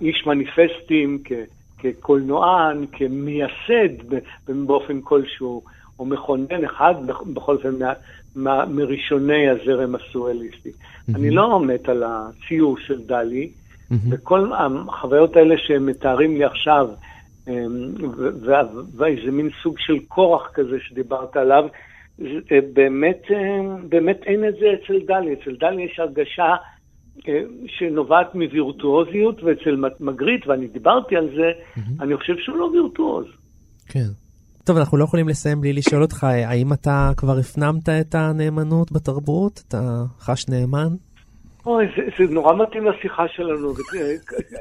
[0.03, 1.31] איש מניפסטים, כ,
[1.77, 4.13] כקולנוען, כמייסד
[4.47, 5.63] באופן כלשהו,
[5.99, 6.95] או מכונן אחד,
[7.33, 7.93] בכל אופן, מה,
[8.35, 10.69] מה, מראשוני הזרם הסואליסטי.
[10.69, 11.15] Mm-hmm.
[11.15, 13.95] אני לא מת על הציור של דלי, mm-hmm.
[14.09, 14.51] וכל
[14.87, 16.87] החוויות האלה שהם מתארים לי עכשיו,
[18.97, 21.65] ואיזה מין סוג של כורח כזה שדיברת עליו,
[22.73, 25.33] באמת, אמ, באמת אין את זה אצל דלי.
[25.33, 26.55] אצל דלי יש הרגשה
[27.67, 32.03] שנובעת מווירטואוזיות, ואצל מגריט, ואני דיברתי על זה, mm-hmm.
[32.03, 33.25] אני חושב שהוא לא וירטואוז.
[33.87, 34.09] כן.
[34.65, 39.63] טוב, אנחנו לא יכולים לסיים בלי לשאול אותך, האם אתה כבר הפנמת את הנאמנות בתרבות?
[39.67, 39.77] אתה
[40.19, 40.87] חש נאמן?
[41.65, 43.73] אוי, זה, זה נורא מתאים לשיחה שלנו.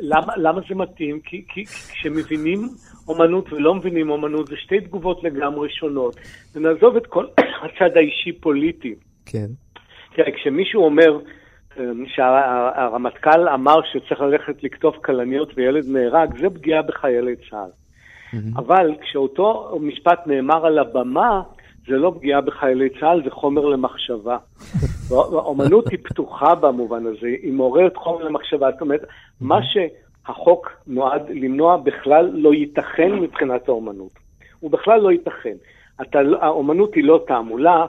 [0.01, 1.21] למה, למה זה מתאים?
[1.21, 2.69] כי, כי כשמבינים
[3.09, 6.17] אומנות ולא מבינים אומנות, זה שתי תגובות לגמרי שונות.
[6.55, 7.27] ונעזוב את כל
[7.65, 8.95] הצד האישי-פוליטי.
[9.27, 9.47] כן.
[10.15, 11.19] תראה, כשמישהו אומר,
[12.07, 17.71] שהרמטכ"ל אמר שצריך ללכת לקטוף כלניות וילד נהרג, זה פגיעה בחיילי צה"ל.
[17.71, 18.59] Mm-hmm.
[18.59, 21.43] אבל כשאותו משפט נאמר על הבמה,
[21.89, 24.37] זה לא פגיעה בחיילי צה"ל, זה חומר למחשבה.
[25.11, 28.71] האומנות היא פתוחה במובן הזה, היא מעוררת חומר למחשבה.
[28.71, 29.05] זאת אומרת.
[29.41, 34.13] מה שהחוק נועד למנוע בכלל לא ייתכן מבחינת האומנות.
[34.61, 35.57] הוא בכלל לא ייתכן.
[36.41, 37.87] האומנות היא לא תעמולה,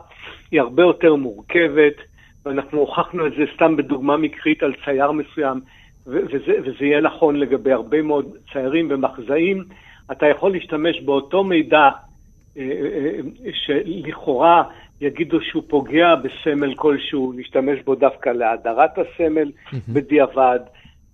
[0.51, 2.12] היא הרבה יותר מורכבת.
[2.45, 5.61] ואנחנו הוכחנו את זה סתם בדוגמה מקרית על צייר מסוים,
[6.07, 9.63] וזה, וזה יהיה נכון לגבי הרבה מאוד ציירים ומחזאים.
[10.11, 11.89] אתה יכול להשתמש באותו מידע
[12.57, 14.63] אה, אה, אה, שלכאורה
[15.01, 19.51] יגידו שהוא פוגע בסמל כלשהו, להשתמש בו דווקא להדרת הסמל
[19.93, 20.59] בדיעבד,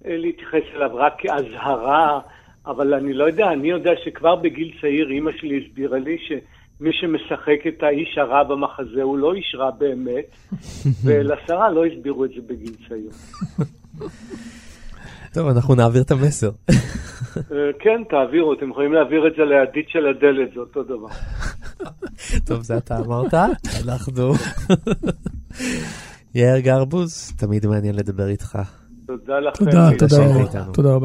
[0.06, 2.20] להתייחס אליו רק כאזהרה,
[2.68, 6.32] אבל אני לא יודע, אני יודע שכבר בגיל צעיר אימא שלי הסבירה לי ש...
[6.80, 10.26] מי שמשחק את האיש הרע במחזה הוא לא איש רע באמת,
[11.04, 13.12] ולשרה לא הסבירו את זה בגיל צעיר.
[15.34, 16.50] טוב, אנחנו נעביר את המסר.
[16.72, 16.76] אה,
[17.80, 21.08] כן, תעבירו, אתם יכולים להעביר את זה לידית של הדלת, זה אותו דבר.
[22.48, 23.34] טוב, זה אתה אמרת,
[23.86, 24.34] אנחנו...
[26.36, 28.60] יאיר גרבוז, תמיד מעניין לדבר איתך.
[29.08, 29.66] תודה לכם.
[29.66, 30.98] תודה, תודה, תודה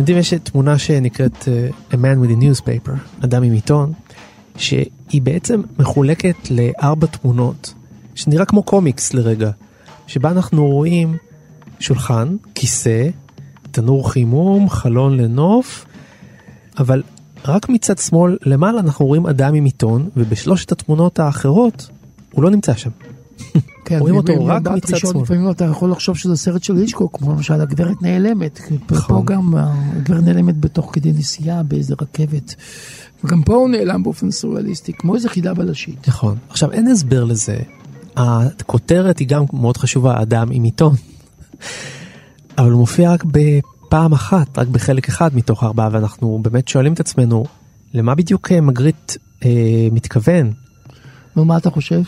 [0.00, 0.10] רבה.
[0.12, 3.92] יודעים, יש תמונה שנקראת uh, A Man with a Newspaper, אדם עם עיתון,
[4.56, 7.74] שהיא בעצם מחולקת לארבע תמונות,
[8.14, 9.50] שנראה כמו קומיקס לרגע,
[10.06, 11.16] שבה אנחנו רואים
[11.80, 13.08] שולחן, כיסא,
[13.70, 15.86] תנור חימום, חלון לנוף,
[16.78, 17.02] אבל
[17.44, 21.88] רק מצד שמאל למעלה אנחנו רואים אדם עם עיתון, ובשלושת התמונות האחרות
[22.32, 22.90] הוא לא נמצא שם.
[23.84, 25.22] כן, רואים אותו רק מצד שמאל.
[25.22, 28.60] לפעמים אתה יכול לחשוב שזה סרט של היצ'קוק, כמו למשל הגברת נעלמת.
[28.86, 29.24] פה נכון.
[29.24, 32.54] גם הגברת נעלמת בתוך כדי נסיעה באיזה רכבת.
[33.24, 36.08] וגם פה הוא נעלם באופן סוריאליסטי, כמו איזה חידה בלשית.
[36.08, 36.36] נכון.
[36.48, 37.58] עכשיו אין הסבר לזה.
[38.16, 40.94] הכותרת היא גם מאוד חשובה, אדם עם עיתון.
[42.58, 47.00] אבל הוא מופיע רק בפעם אחת, רק בחלק אחד מתוך ארבעה, ואנחנו באמת שואלים את
[47.00, 47.44] עצמנו,
[47.94, 49.12] למה בדיוק אה, מגריט
[49.44, 50.52] אה, מתכוון?
[51.36, 52.02] נו, מה אתה חושב?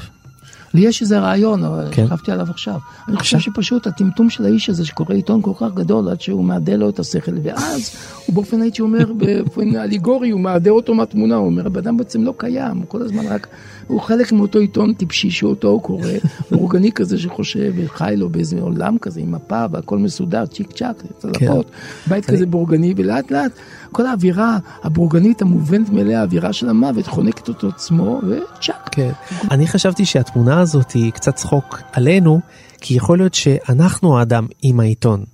[0.75, 2.07] לי יש איזה רעיון, אבל כן.
[2.07, 2.79] חשבתי עליו עכשיו.
[3.09, 6.77] אני חושב שפשוט הטמטום של האיש הזה שקורא עיתון כל כך גדול עד שהוא מעדה
[6.77, 7.91] לו את השכל, ואז
[8.27, 12.35] הוא באופן הייתי אומר, באופן אליגורי, הוא מעדה אותו מהתמונה, הוא אומר, הבן בעצם לא
[12.37, 13.47] קיים, הוא כל הזמן רק,
[13.87, 16.11] הוא חלק מאותו עיתון טיפשי שאותו הוא קורא,
[16.53, 21.71] אורגני כזה שחושב וחי לו באיזה עולם כזה עם מפה והכל מסודר, צ'יק צ'אק, צלחות,
[22.07, 23.53] בית כזה בורגני, ולאט לאט
[23.93, 28.89] כל האווירה הבורגנית המובנת מאליה, האווירה של המוות, חונקת אותו עצמו, וצ'אק.
[28.93, 29.11] כן.
[29.51, 32.41] אני חשבתי שהתמונה הזאת היא קצת צחוק עלינו,
[32.81, 35.25] כי יכול להיות שאנחנו האדם עם העיתון.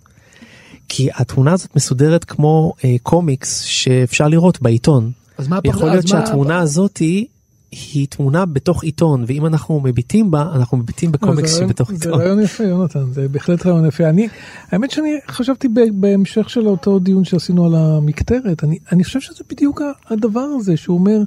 [0.88, 5.10] כי התמונה הזאת מסודרת כמו אה, קומיקס שאפשר לראות בעיתון.
[5.38, 7.26] אז מה הפרש- יכול להיות שהתמונה הזאת היא,
[7.70, 12.08] היא תמונה בתוך עיתון, ואם אנחנו מביטים בה, אנחנו מביטים בקומיקס זה רעיון- שבתוך זה
[12.08, 12.20] עיתון.
[12.20, 14.08] רעיון יפה, יונתן, זה בהחלט רעיון יפה.
[14.08, 14.28] אני,
[14.70, 19.82] האמת שאני חשבתי בהמשך של אותו דיון שעשינו על המקטרת, אני, אני חושב שזה בדיוק
[20.10, 21.18] הדבר הזה שהוא אומר,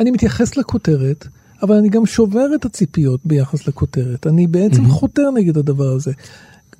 [0.00, 1.26] אני מתייחס לכותרת,
[1.62, 4.26] אבל אני גם שובר את הציפיות ביחס לכותרת.
[4.26, 6.12] אני בעצם חותר נגד הדבר הזה.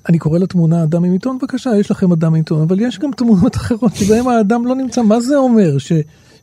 [0.09, 3.11] אני קורא לתמונה אדם עם עיתון, בבקשה, יש לכם אדם עם עיתון, אבל יש גם
[3.17, 5.01] תמונות אחרות שבהן האדם לא נמצא.
[5.01, 5.77] מה זה אומר?
[5.77, 5.91] ש...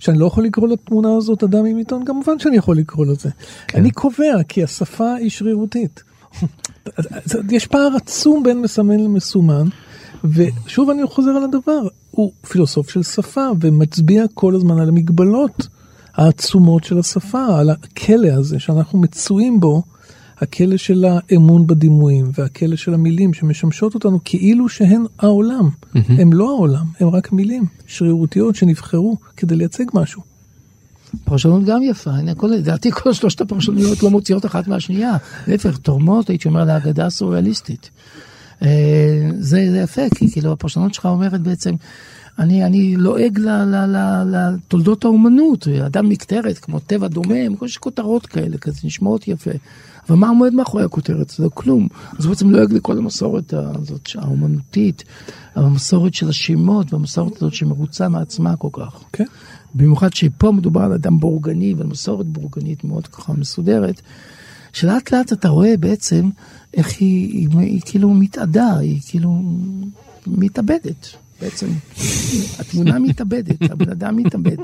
[0.04, 2.04] שאני לא יכול לקרוא לתמונה הזאת אדם עם עיתון?
[2.04, 3.30] כמובן שאני יכול לקרוא לזה.
[3.68, 3.78] כן.
[3.78, 6.02] אני קובע כי השפה היא שרירותית.
[7.50, 9.66] יש פער עצום בין מסמן למסומן,
[10.24, 15.68] ושוב אני חוזר על הדבר, הוא פילוסוף של שפה ומצביע כל הזמן על המגבלות
[16.14, 19.82] העצומות של השפה, על הכלא הזה שאנחנו מצויים בו,
[20.38, 25.68] הכלא של האמון בדימויים והכלא של המילים שמשמשות אותנו כאילו שהן העולם.
[26.08, 30.22] הם לא העולם, הם רק מילים שרירותיות שנבחרו כדי לייצג משהו.
[31.24, 32.10] פרשנות גם יפה,
[32.48, 35.16] לדעתי כל שלושת הפרשנויות לא מוציאות אחת מהשנייה,
[35.46, 37.90] להפך, תורמות, הייתי אומר, להגדה הסוריאליסטית.
[38.62, 41.74] אה, זה, זה יפה, כי כאילו הפרשנות שלך אומרת בעצם,
[42.38, 47.74] אני, אני לועג ל- ל- ל- לתולדות האומנות, אדם מקטרת, כמו טבע דומם, כל מיני
[47.80, 49.50] כותרות כאלה, כזה נשמעות יפה.
[50.08, 51.30] אבל מה עומד מאחורי הכותרת?
[51.30, 51.88] זה כלום.
[52.18, 55.04] אז בעצם לועג לכל המסורת הזאת האומנותית,
[55.54, 59.04] המסורת של השמות, והמסורת הזאת שמרוצה מעצמה כל כך.
[59.12, 59.24] כן.
[59.74, 64.00] במיוחד שפה מדובר על אדם בורגני ועל מסורת בורגנית מאוד ככה מסודרת,
[64.72, 66.30] שלאט לאט אתה רואה בעצם
[66.74, 69.42] איך היא, היא, היא, היא כאילו מתאדה, היא כאילו
[70.26, 71.06] מתאבדת.
[71.40, 71.66] בעצם
[72.58, 74.56] התמונה מתאבדת, הבן אדם מתאבד.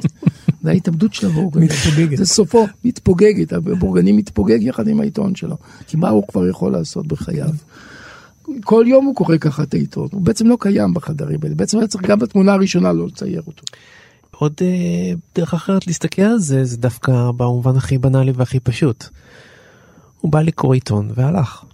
[0.63, 1.65] זה ההתאבדות של הבורגני.
[1.65, 2.19] מתפוגגת.
[2.19, 5.57] זה סופו, מתפוגגת, הבורגני מתפוגג יחד עם העיתון שלו.
[5.87, 7.51] כי מה הוא כבר יכול לעשות בחייו?
[8.65, 11.87] כל יום הוא קורא ככה את העיתון, הוא בעצם לא קיים בחדרים האלה, בעצם היה
[11.87, 13.63] צריך גם בתמונה הראשונה לא לצייר אותו.
[14.31, 19.05] עוד אה, דרך אחרת להסתכל על זה, זה דווקא במובן הכי בנאלי והכי פשוט.
[20.21, 21.65] הוא בא לקרוא עיתון והלך.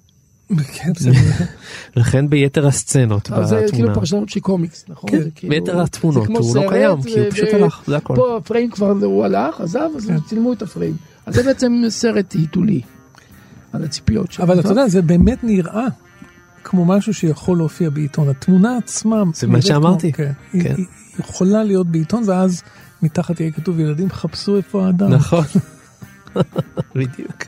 [0.72, 1.10] כן, זה-
[1.96, 3.94] לכן ביתר הסצנות אבל זה כאילו בתמונה.
[3.94, 5.10] פרשנות של קומיקס, נכון?
[5.10, 8.14] כן, זה כאילו- ביתר התמונות, זה הוא לא קיים, כי הוא פשוט הלך, זה הכל.
[8.16, 10.20] פה הפריים כבר הוא הלך, עזב, אז כן.
[10.20, 10.96] צילמו את הפריים.
[11.26, 12.80] אז זה בעצם סרט היתולי,
[13.72, 14.44] על הציפיות שלו.
[14.44, 15.86] אבל אתה יודע, זה באמת נראה
[16.64, 18.28] כמו משהו שיכול להופיע בעיתון.
[18.28, 19.22] התמונה עצמה...
[19.34, 20.12] זה מה שאמרתי.
[20.12, 20.60] כמו- כן.
[20.62, 20.74] כן.
[20.76, 20.86] היא
[21.18, 22.62] יכולה להיות בעיתון, ואז
[23.02, 25.10] מתחת יהיה כתוב, ילדים חפשו איפה האדם.
[25.12, 25.44] נכון.
[26.94, 27.44] בדיוק.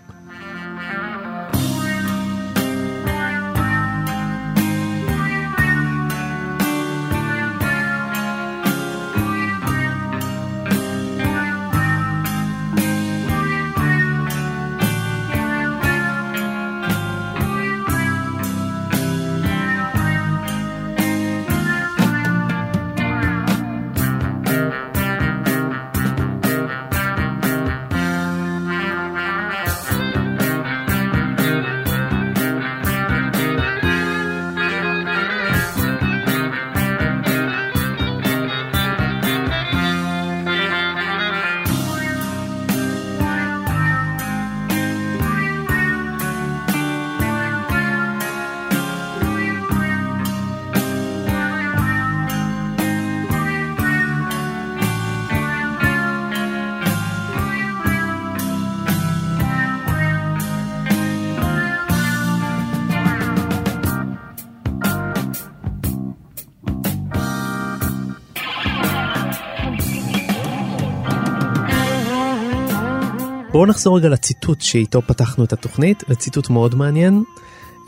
[73.59, 77.23] בואו נחזור רגע לציטוט שאיתו פתחנו את התוכנית, לציטוט מאוד מעניין.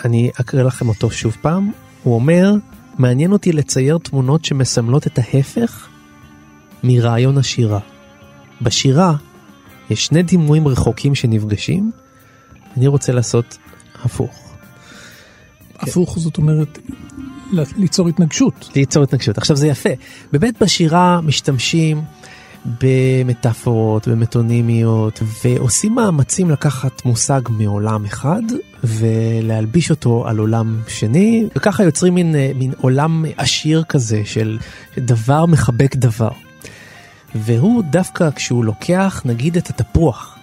[0.04, 1.70] אני אקריא לכם אותו שוב פעם.
[2.02, 2.52] הוא אומר,
[2.98, 5.88] מעניין אותי לצייר תמונות שמסמלות את ההפך
[6.84, 7.78] מרעיון השירה.
[8.62, 9.14] בשירה
[9.90, 11.90] יש שני דימויים רחוקים שנפגשים,
[12.76, 13.58] אני רוצה לעשות
[14.02, 14.52] הפוך.
[15.78, 16.78] הפוך זאת אומרת
[17.76, 18.68] ליצור התנגשות.
[18.76, 19.38] ליצור התנגשות.
[19.38, 19.90] עכשיו זה יפה.
[20.32, 22.02] באמת בשירה משתמשים
[22.80, 28.42] במטאפורות, במטונימיות, ועושים מאמצים לקחת מושג מעולם אחד
[28.84, 34.58] ולהלביש אותו על עולם שני, וככה יוצרים מין, מין עולם עשיר כזה של
[34.98, 36.30] דבר מחבק דבר.
[37.34, 40.38] והוא דווקא כשהוא לוקח נגיד את התפוח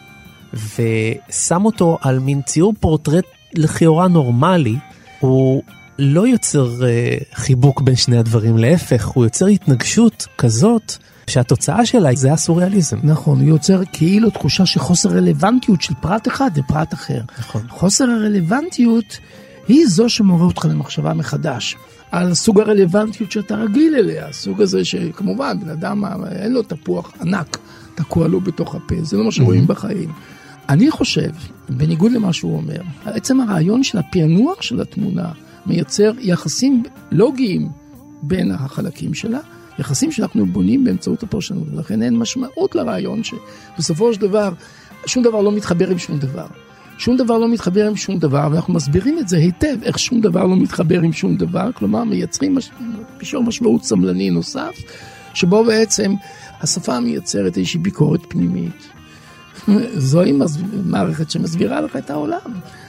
[0.53, 4.75] ושם אותו על מין ציור פורטרט לכאורה נורמלי,
[5.19, 5.63] הוא
[5.99, 10.93] לא יוצר uh, חיבוק בין שני הדברים, להפך, הוא יוצר התנגשות כזאת
[11.29, 12.97] שהתוצאה שלה זה הסוריאליזם.
[13.03, 17.21] נכון, הוא יוצר כאילו תחושה של חוסר רלוונטיות של פרט אחד לפרט אחר.
[17.39, 17.61] נכון.
[17.69, 19.19] חוסר הרלוונטיות
[19.67, 21.75] היא זו שמעורר אותך למחשבה מחדש.
[22.11, 27.57] על סוג הרלוונטיות שאתה רגיל אליה, הסוג הזה שכמובן בן אדם אין לו תפוח ענק
[27.95, 29.67] תקוע לו בתוך הפה, זה לא מה שרואים mm-hmm.
[29.67, 30.11] בחיים.
[30.69, 31.29] אני חושב,
[31.69, 35.31] בניגוד למה שהוא אומר, עצם הרעיון של הפענוח של התמונה
[35.65, 37.69] מייצר יחסים לוגיים
[38.21, 39.39] בין החלקים שלה,
[39.79, 44.53] יחסים שאנחנו בונים באמצעות הפרשנות, ולכן אין משמעות לרעיון שבסופו של דבר
[45.05, 46.47] שום דבר לא מתחבר עם שום דבר.
[46.97, 50.45] שום דבר לא מתחבר עם שום דבר, ואנחנו מסבירים את זה היטב, איך שום דבר
[50.45, 52.69] לא מתחבר עם שום דבר, כלומר מייצרים מש...
[53.17, 54.75] פישור משמעות סמלני נוסף,
[55.33, 56.13] שבו בעצם
[56.61, 58.96] השפה מייצרת איזושהי ביקורת פנימית.
[59.97, 60.33] זוהי
[60.85, 62.39] מערכת שמסבירה לך את העולם.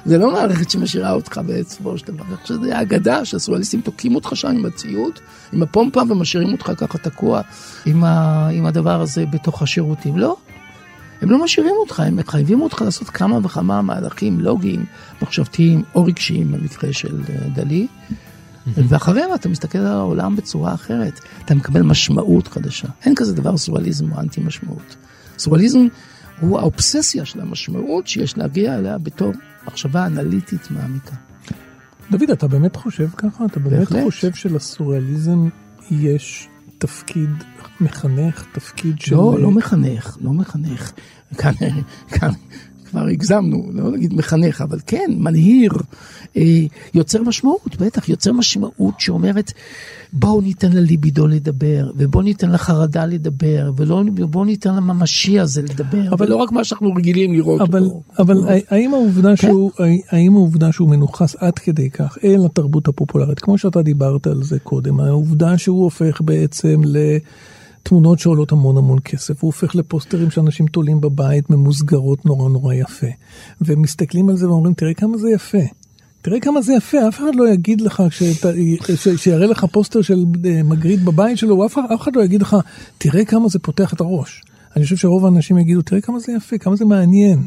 [0.05, 2.24] זה לא מערכת שמשאירה אותך בסופו של דבר.
[2.43, 5.12] חושב שזה אגדה שהסוריאליסטים תוקעים אותך שם עם הציוד,
[5.53, 7.41] עם הפומפה ומשאירים אותך ככה תקוע
[7.87, 8.49] עם, ה...
[8.49, 10.18] עם הדבר הזה בתוך השירותים.
[10.18, 10.37] לא,
[11.22, 14.85] הם לא משאירים אותך, הם מחייבים אותך לעשות כמה וכמה מהלכים לוגיים,
[15.22, 17.87] מחשבתיים או רגשיים במקרה של אה, דלי.
[18.76, 22.89] ואחריהם אתה מסתכל על העולם בצורה אחרת, אתה מקבל משמעות חדשה.
[23.05, 24.97] אין כזה דבר סוריאליזם או אנטי משמעות.
[25.39, 25.87] סוריאליזם
[26.41, 29.32] הוא האובססיה של המשמעות שיש להגיע אליה בתור
[29.66, 31.14] מחשבה אנליטית מעמיקה.
[32.11, 33.45] דוד, אתה באמת חושב ככה?
[33.45, 34.05] אתה באמת בהחלט.
[34.05, 35.49] חושב שלסוריאליזם
[35.91, 37.30] יש תפקיד
[37.80, 39.14] מחנך, תפקיד של...
[39.14, 40.93] לא, לא מחנך, לא מחנך.
[41.39, 41.53] כאן,
[42.09, 42.30] כאן
[42.91, 45.72] כבר הגזמנו, לא נגיד מחנך, אבל כן, מנהיר,
[46.36, 46.43] אה,
[46.95, 49.53] יוצר משמעות, בטח, יוצר משמעות שאומרת,
[50.12, 56.36] בואו ניתן לליבידו לדבר, ובואו ניתן לחרדה לדבר, ובואו ניתן לממשי הזה לדבר, אבל לא
[56.36, 58.03] רק מה שאנחנו רגילים לראות אבל, אותו.
[58.18, 58.51] אבל לא.
[58.70, 59.36] האם העובדה, כן?
[59.36, 59.70] שהוא,
[60.11, 64.59] האם העובדה שהוא מנוכס עד כדי כך אל התרבות הפופולרית, כמו שאתה דיברת על זה
[64.59, 66.97] קודם, העובדה שהוא הופך בעצם ל...
[67.89, 73.07] תמונות שעולות המון המון כסף, הוא הופך לפוסטרים שאנשים תולים בבית ממוסגרות נורא נורא יפה.
[73.61, 75.59] ומסתכלים על זה ואומרים, תראה כמה זה יפה.
[76.22, 78.03] תראה כמה זה יפה, אף אחד לא יגיד לך,
[79.16, 82.57] שיראה לך פוסטר של אה, מגריד בבית שלו, אף, אף אחד לא יגיד לך,
[82.99, 84.43] תראה כמה זה פותח את הראש.
[84.76, 87.43] אני חושב שרוב האנשים יגידו, תראה כמה זה יפה, כמה זה מעניין.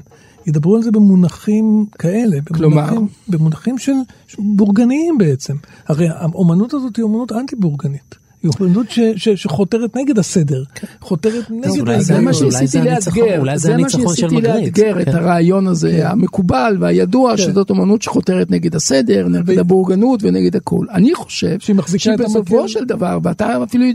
[0.48, 2.38] ידברו על זה במונחים כאלה.
[2.54, 2.82] כלומר?
[2.82, 3.92] במונחים, במונחים של
[4.40, 5.56] בורגניים בעצם.
[5.88, 8.21] הרי האומנות הזאת היא אומנות אנטי בורגנית.
[8.44, 10.88] היא אומנות שחותרת נגד הסדר, כן.
[11.02, 12.02] חותרת נגד ההיגיון.
[12.02, 15.16] זה מה שניסיתי לאתגר, זה מה שניסיתי לאתגר את כן.
[15.16, 16.08] הרעיון הזה כן.
[16.08, 20.86] המקובל והידוע שזאת אומנות שחותרת נגד הסדר, נגד הבורגנות ונגד הכל.
[20.94, 21.60] אני חושב
[21.98, 23.86] שבסופו של דבר, ואתה אפילו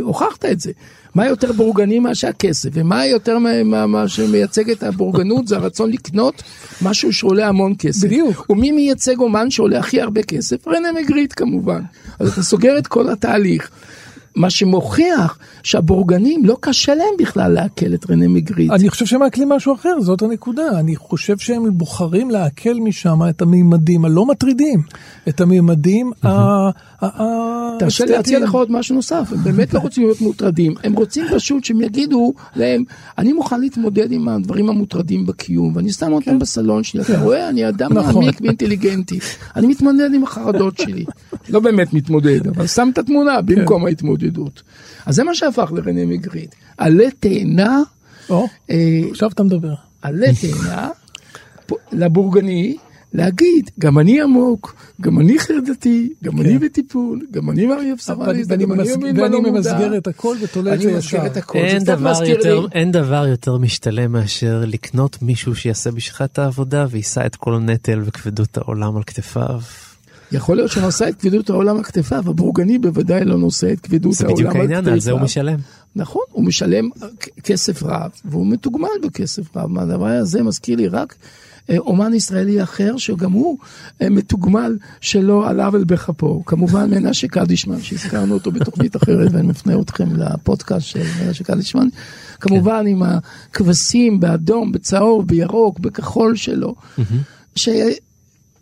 [0.00, 0.72] הוכחת את זה,
[1.14, 6.42] מה יותר בורגני מאשר הכסף, ומה יותר מה, מה שמייצג את הבורגנות זה הרצון לקנות
[6.82, 8.06] משהו שעולה המון כסף.
[8.06, 8.50] בדיוק.
[8.50, 10.68] ומי מייצג אומן שעולה הכי הרבה כסף?
[10.68, 11.80] רנה מגריט כמובן.
[12.18, 13.70] אז אתה סוגר את כל התהליך.
[14.36, 18.70] מה שמוכיח שהבורגנים לא קשה להם בכלל לעכל את רנה מגריט.
[18.70, 20.62] אני חושב שהם מעכלים משהו אחר, זאת הנקודה.
[20.78, 24.82] אני חושב שהם בוחרים לעכל משם את המימדים הלא מטרידים,
[25.28, 26.28] את המימדים ה...
[27.78, 31.24] תרשה לי להציע לך עוד משהו נוסף, הם באמת לא רוצים להיות מוטרדים, הם רוצים
[31.34, 32.84] פשוט שהם יגידו להם,
[33.18, 36.38] אני מוכן להתמודד עם הדברים המוטרדים בקיום, ואני שם אותם כן.
[36.38, 37.22] בסלון שלי, אתה.
[37.22, 38.14] רואה, אני אדם נכון.
[38.14, 39.18] מעמיק ואינטליגנטי,
[39.56, 41.04] אני מתמודד עם החרדות שלי.
[41.48, 43.46] לא באמת מתמודד, אבל שם את התמונה כן.
[43.46, 44.62] במקום ההתמודדות.
[45.06, 46.48] אז זה מה שהפך לרנה מגריד.
[46.76, 47.80] עלה תאנה.
[48.30, 48.36] אה,
[49.10, 49.74] עכשיו אתה מדבר.
[50.02, 50.88] עלה תאנה
[51.92, 52.76] לבורגני.
[53.14, 56.58] להגיד, גם אני עמוק, גם אני חרדתי, גם אני כן.
[56.58, 60.90] בטיפול, גם אני מריה פסרליסט, גם אני ימין ואני ממסגר את הכל ותולה את זה
[60.90, 61.22] ישר.
[62.72, 68.00] אין דבר יותר משתלם מאשר לקנות מישהו שיעשה בשבילך את העבודה ויישא את כל הנטל
[68.04, 69.60] וכבדות העולם על כתפיו.
[70.32, 74.26] יכול להיות שנושא את כבדות העולם על כתפיו, הבורגני בוודאי לא נושא את כבדות זה
[74.26, 74.76] העולם על בדיוק כתפיו.
[74.76, 75.58] העניין, על זה הוא משלם.
[75.96, 76.88] נכון, הוא משלם
[77.44, 79.70] כסף רב, והוא מתוגמל בכסף רב.
[79.70, 81.14] מהדבר הזה מזכיר לי רק
[81.78, 83.58] אומן ישראלי אחר, שגם הוא
[84.02, 86.42] אה, מתוגמל שלא על עוול בכפו.
[86.46, 91.88] כמובן מנשה קדישמן, שהזכרנו אותו בתוכנית אחרת, ואני מפנה אתכם לפודקאסט של מנשה קדישמן.
[92.40, 96.74] כמובן עם הכבשים באדום, בצהוב, בירוק, בכחול שלו.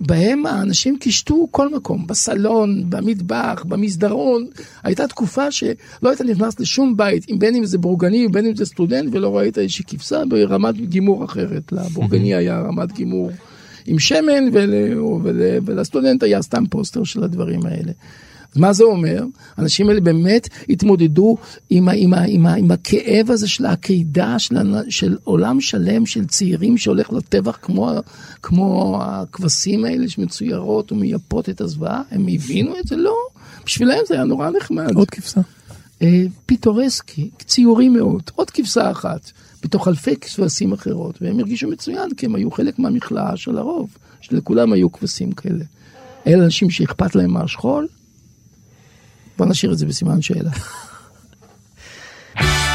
[0.03, 4.47] שבהם האנשים קישטו כל מקום, בסלון, במטבח, במסדרון.
[4.83, 9.09] הייתה תקופה שלא היית נכנס לשום בית, בין אם זה בורגני ובין אם זה סטודנט,
[9.13, 11.73] ולא ראית איזושהי כבשה ברמת גימור אחרת.
[11.73, 13.31] לבורגני היה רמת גימור
[13.87, 14.75] עם שמן, ול,
[15.23, 17.93] ול, ולסטודנט היה סתם פוסטר של הדברים האלה.
[18.55, 19.25] אז מה זה אומר?
[19.57, 21.37] האנשים האלה באמת התמודדו
[21.71, 24.55] עם, ה, עם, ה, עם, ה, עם הכאב הזה של העקידה של,
[24.89, 27.93] של עולם שלם של צעירים שהולך לטבח כמו,
[28.43, 32.03] כמו הכבשים האלה שמצוירות ומייפות את הזוועה.
[32.11, 32.97] הם הבינו את זה?
[32.97, 33.17] לא.
[33.67, 34.95] בשבילם זה היה נורא נחמד.
[34.95, 35.41] עוד כבשה.
[36.03, 39.31] אה, פיטורסקי, ציורי מאוד, עוד כבשה אחת,
[39.63, 44.73] בתוך אלפי כבשים אחרות, והם הרגישו מצוין כי הם היו חלק מהמכלאה של הרוב, שלכולם
[44.73, 45.65] היו כבשים כאלה.
[46.27, 47.87] אלה אנשים שאכפת להם מהשכול?
[49.41, 50.51] בוא נשאיר את זה בסימן שאלה.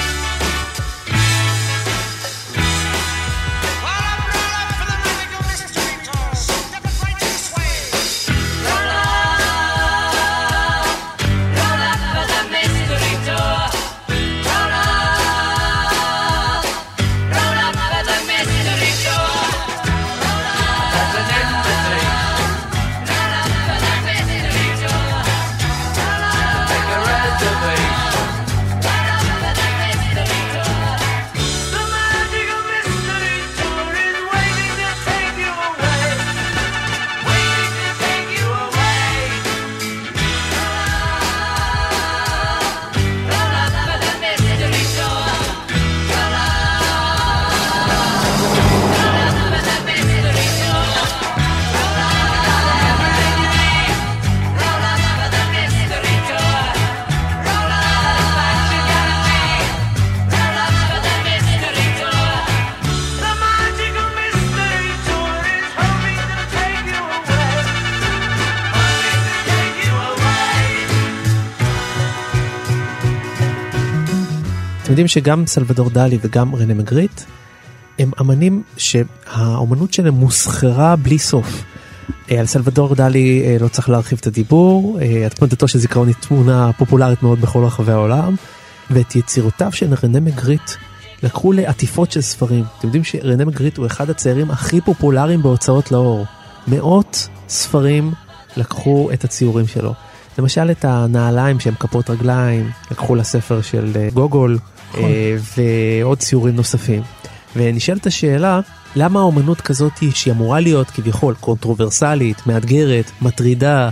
[74.95, 77.21] יודעים שגם סלבדור דלי וגם רנה מגריט
[77.99, 81.63] הם אמנים שהאומנות שלהם מוסחרה בלי סוף.
[82.31, 86.15] אה, על סלבדור דלי אה, לא צריך להרחיב את הדיבור, אה, התמודדתו של זיכרון היא
[86.19, 88.35] תמונה פופולרית מאוד בכל רחבי העולם,
[88.91, 90.71] ואת יצירותיו של רנה מגריט
[91.23, 92.63] לקחו לעטיפות של ספרים.
[92.77, 96.25] אתם יודעים שרנה מגריט הוא אחד הציירים הכי פופולריים בהוצאות לאור.
[96.67, 98.13] מאות ספרים
[98.57, 99.93] לקחו את הציורים שלו.
[100.37, 104.57] למשל את הנעליים שהם כפות רגליים, לקחו לספר של גוגול,
[105.57, 107.01] ועוד ציורים נוספים.
[107.55, 108.59] ונשאלת השאלה,
[108.95, 113.89] למה האומנות כזאת שהיא אמורה להיות כביכול קונטרוברסלית, מאתגרת, מטרידה,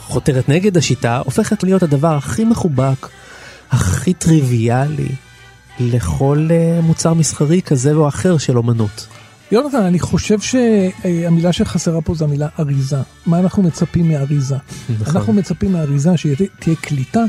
[0.00, 3.08] חותרת נגד השיטה, הופכת להיות הדבר הכי מחובק,
[3.70, 5.08] הכי טריוויאלי
[5.80, 9.06] לכל אה, מוצר מסחרי כזה או אחר של אומנות.
[9.52, 12.96] יונתן, אני חושב שהמילה שחסרה פה זה המילה אריזה.
[13.26, 14.56] מה אנחנו מצפים מאריזה?
[15.00, 15.16] נכון.
[15.16, 17.24] אנחנו מצפים מאריזה שתהיה קליטה,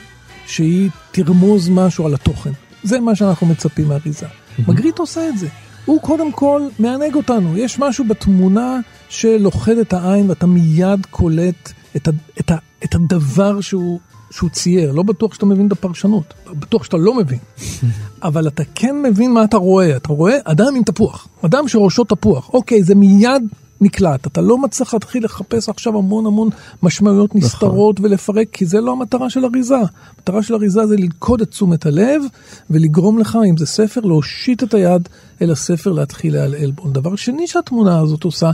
[0.47, 2.51] שהיא תרמוז משהו על התוכן.
[2.84, 4.25] זה מה שאנחנו מצפים מאריזה.
[4.67, 5.47] מגריט עושה את זה.
[5.86, 7.57] הוא קודם כל מענג אותנו.
[7.57, 8.79] יש משהו בתמונה
[9.09, 13.99] שלוכד את העין ואתה מיד קולט את, ה, את, ה, את הדבר שהוא,
[14.32, 14.91] שהוא צייר.
[14.91, 17.39] לא בטוח שאתה מבין את הפרשנות, בטוח שאתה לא מבין.
[18.23, 19.95] אבל אתה כן מבין מה אתה רואה.
[19.95, 22.49] אתה רואה אדם עם תפוח, אדם שראשו תפוח.
[22.53, 23.43] אוקיי, זה מיד
[23.82, 24.27] נקלט.
[24.27, 26.49] אתה לא מצליח להתחיל לחפש עכשיו המון המון
[26.84, 29.75] משמעויות נסתרות ולפרק, כי זה לא המטרה של אריזה.
[30.17, 32.21] המטרה של אריזה זה ללכוד את תשומת הלב
[32.69, 35.09] ולגרום לך, אם זה ספר, להושיט את היד
[35.41, 36.89] אל הספר, להתחיל לעלעל בו.
[36.89, 38.51] דבר שני שהתמונה הזאת עושה,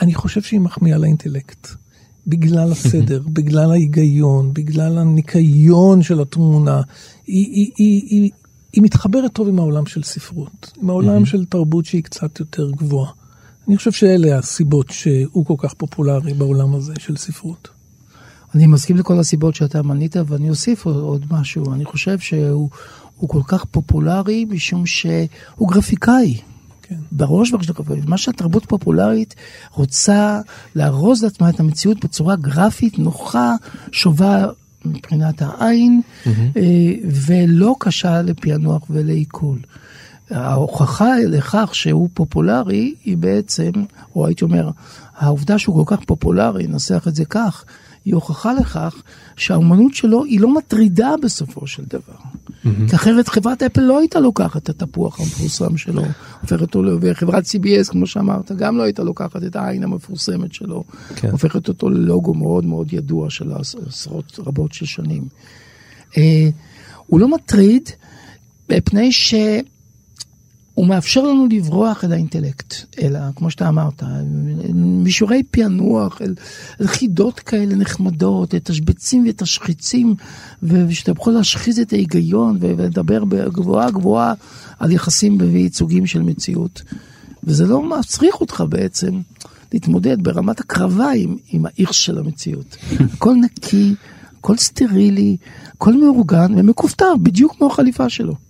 [0.00, 1.68] אני חושב שהיא מחמיאה לאינטלקט.
[2.26, 6.80] בגלל הסדר, בגלל ההיגיון, בגלל הניקיון של התמונה.
[7.26, 8.30] היא, היא, היא, היא,
[8.72, 13.12] היא מתחברת טוב עם העולם של ספרות, עם העולם של תרבות שהיא קצת יותר גבוהה.
[13.70, 17.68] אני חושב שאלה הסיבות שהוא כל כך פופולרי בעולם הזה של ספרות.
[18.54, 21.74] אני מסכים לכל הסיבות שאתה מנית, ואני אוסיף עוד- משהו.
[21.74, 22.70] אני חושב שהוא
[23.16, 26.38] הוא כל כך פופולרי משום שהוא גרפיקאי.
[26.82, 26.94] כן.
[27.12, 29.34] בראש ובראשונה, מה שהתרבות פופולרית
[29.72, 30.40] רוצה
[30.76, 33.54] לארוז לעצמה את המציאות בצורה גרפית, נוחה,
[33.92, 34.46] שובה
[34.84, 36.00] מבחינת העין,
[36.56, 36.62] אה,
[37.26, 39.58] ולא קשה לפענוח ולעיכול.
[40.30, 43.70] ההוכחה לכך שהוא פופולרי היא בעצם,
[44.16, 44.70] או הייתי אומר,
[45.16, 47.64] העובדה שהוא כל כך פופולרי, ננסח את זה כך,
[48.04, 49.02] היא הוכחה לכך
[49.36, 52.00] שהאומנות שלו היא לא מטרידה בסופו של דבר.
[52.10, 52.90] Mm-hmm.
[52.90, 56.02] כי אחרת חברת אפל לא הייתה לוקחת את התפוח המפורסם שלו,
[56.40, 60.84] הופכת אותו, וחברת CBS, כמו שאמרת, גם לא הייתה לוקחת את העין המפורסמת שלו,
[61.16, 61.30] כן.
[61.30, 63.52] הופכת אותו ללוגו מאוד מאוד ידוע של
[63.86, 65.28] עשרות רבות של שנים.
[66.16, 66.48] אה,
[67.06, 67.90] הוא לא מטריד,
[68.68, 69.34] מפני ש...
[70.74, 74.02] הוא מאפשר לנו לברוח אל האינטלקט, אלא, כמו שאתה אמרת,
[74.74, 76.34] מישורי פענוח, אל,
[76.80, 80.14] אל חידות כאלה נחמדות, את השבצים ואת השחיצים,
[80.62, 84.34] ושאתה יכול להשחיז את ההיגיון ולדבר בגבוהה גבוהה
[84.78, 86.82] על יחסים וייצוגים של מציאות.
[87.44, 89.20] וזה לא מצריך אותך בעצם
[89.72, 92.76] להתמודד ברמת הקרבה עם, עם האיכס של המציאות.
[93.14, 93.94] הכל נקי,
[94.38, 95.36] הכל סטרילי,
[95.74, 98.49] הכל מאורגן ומכופתר, בדיוק כמו החליפה שלו.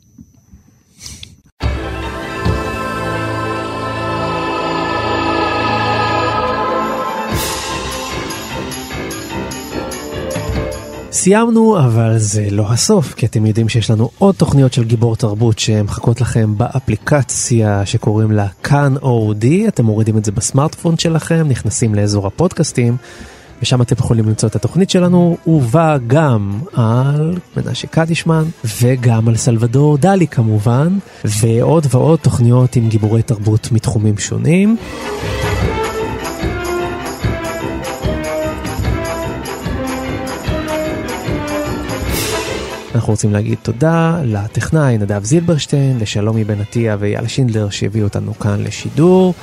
[11.12, 15.58] סיימנו, אבל זה לא הסוף, כי אתם יודעים שיש לנו עוד תוכניות של גיבור תרבות
[15.58, 22.26] שמחכות לכם באפליקציה שקוראים לה כאן אודי, אתם מורידים את זה בסמארטפון שלכם, נכנסים לאזור
[22.26, 22.96] הפודקאסטים,
[23.62, 28.44] ושם אתם יכולים למצוא את התוכנית שלנו, ובה גם על מנשה קדישמן,
[28.82, 34.76] וגם על סלבדור דלי כמובן, ועוד ועוד תוכניות עם גיבורי תרבות מתחומים שונים.
[42.94, 48.62] אנחנו רוצים להגיד תודה לטכנאי נדב זילברשטיין, לשלומי בן עטיה ואייל שינדלר שהביאו אותנו כאן
[48.62, 49.34] לשידור.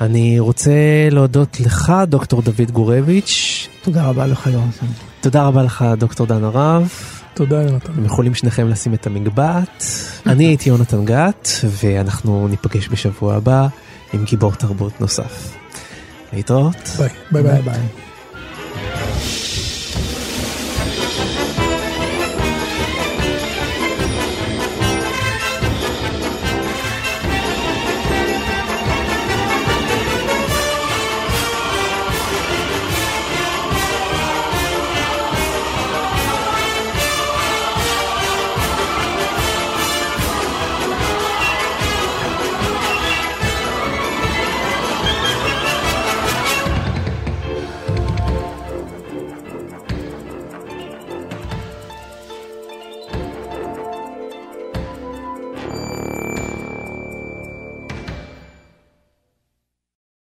[0.00, 0.70] אני רוצה
[1.10, 3.68] להודות לך, דוקטור דוד גורביץ'.
[3.82, 4.86] תודה רבה לך, יונתן.
[5.20, 6.88] תודה רבה לך, דוקטור דן הרב.
[7.34, 7.92] תודה, יונתן.
[7.92, 9.84] אתם יכולים שניכם לשים את המגבעת.
[10.26, 13.66] אני הייתי יונתן גת, ואנחנו ניפגש בשבוע הבא
[14.12, 15.56] עם גיבור תרבות נוסף.
[16.32, 16.88] להתראות.
[16.98, 17.08] ביי.
[17.30, 17.52] ביי ביי.
[17.52, 18.09] ביי, ביי.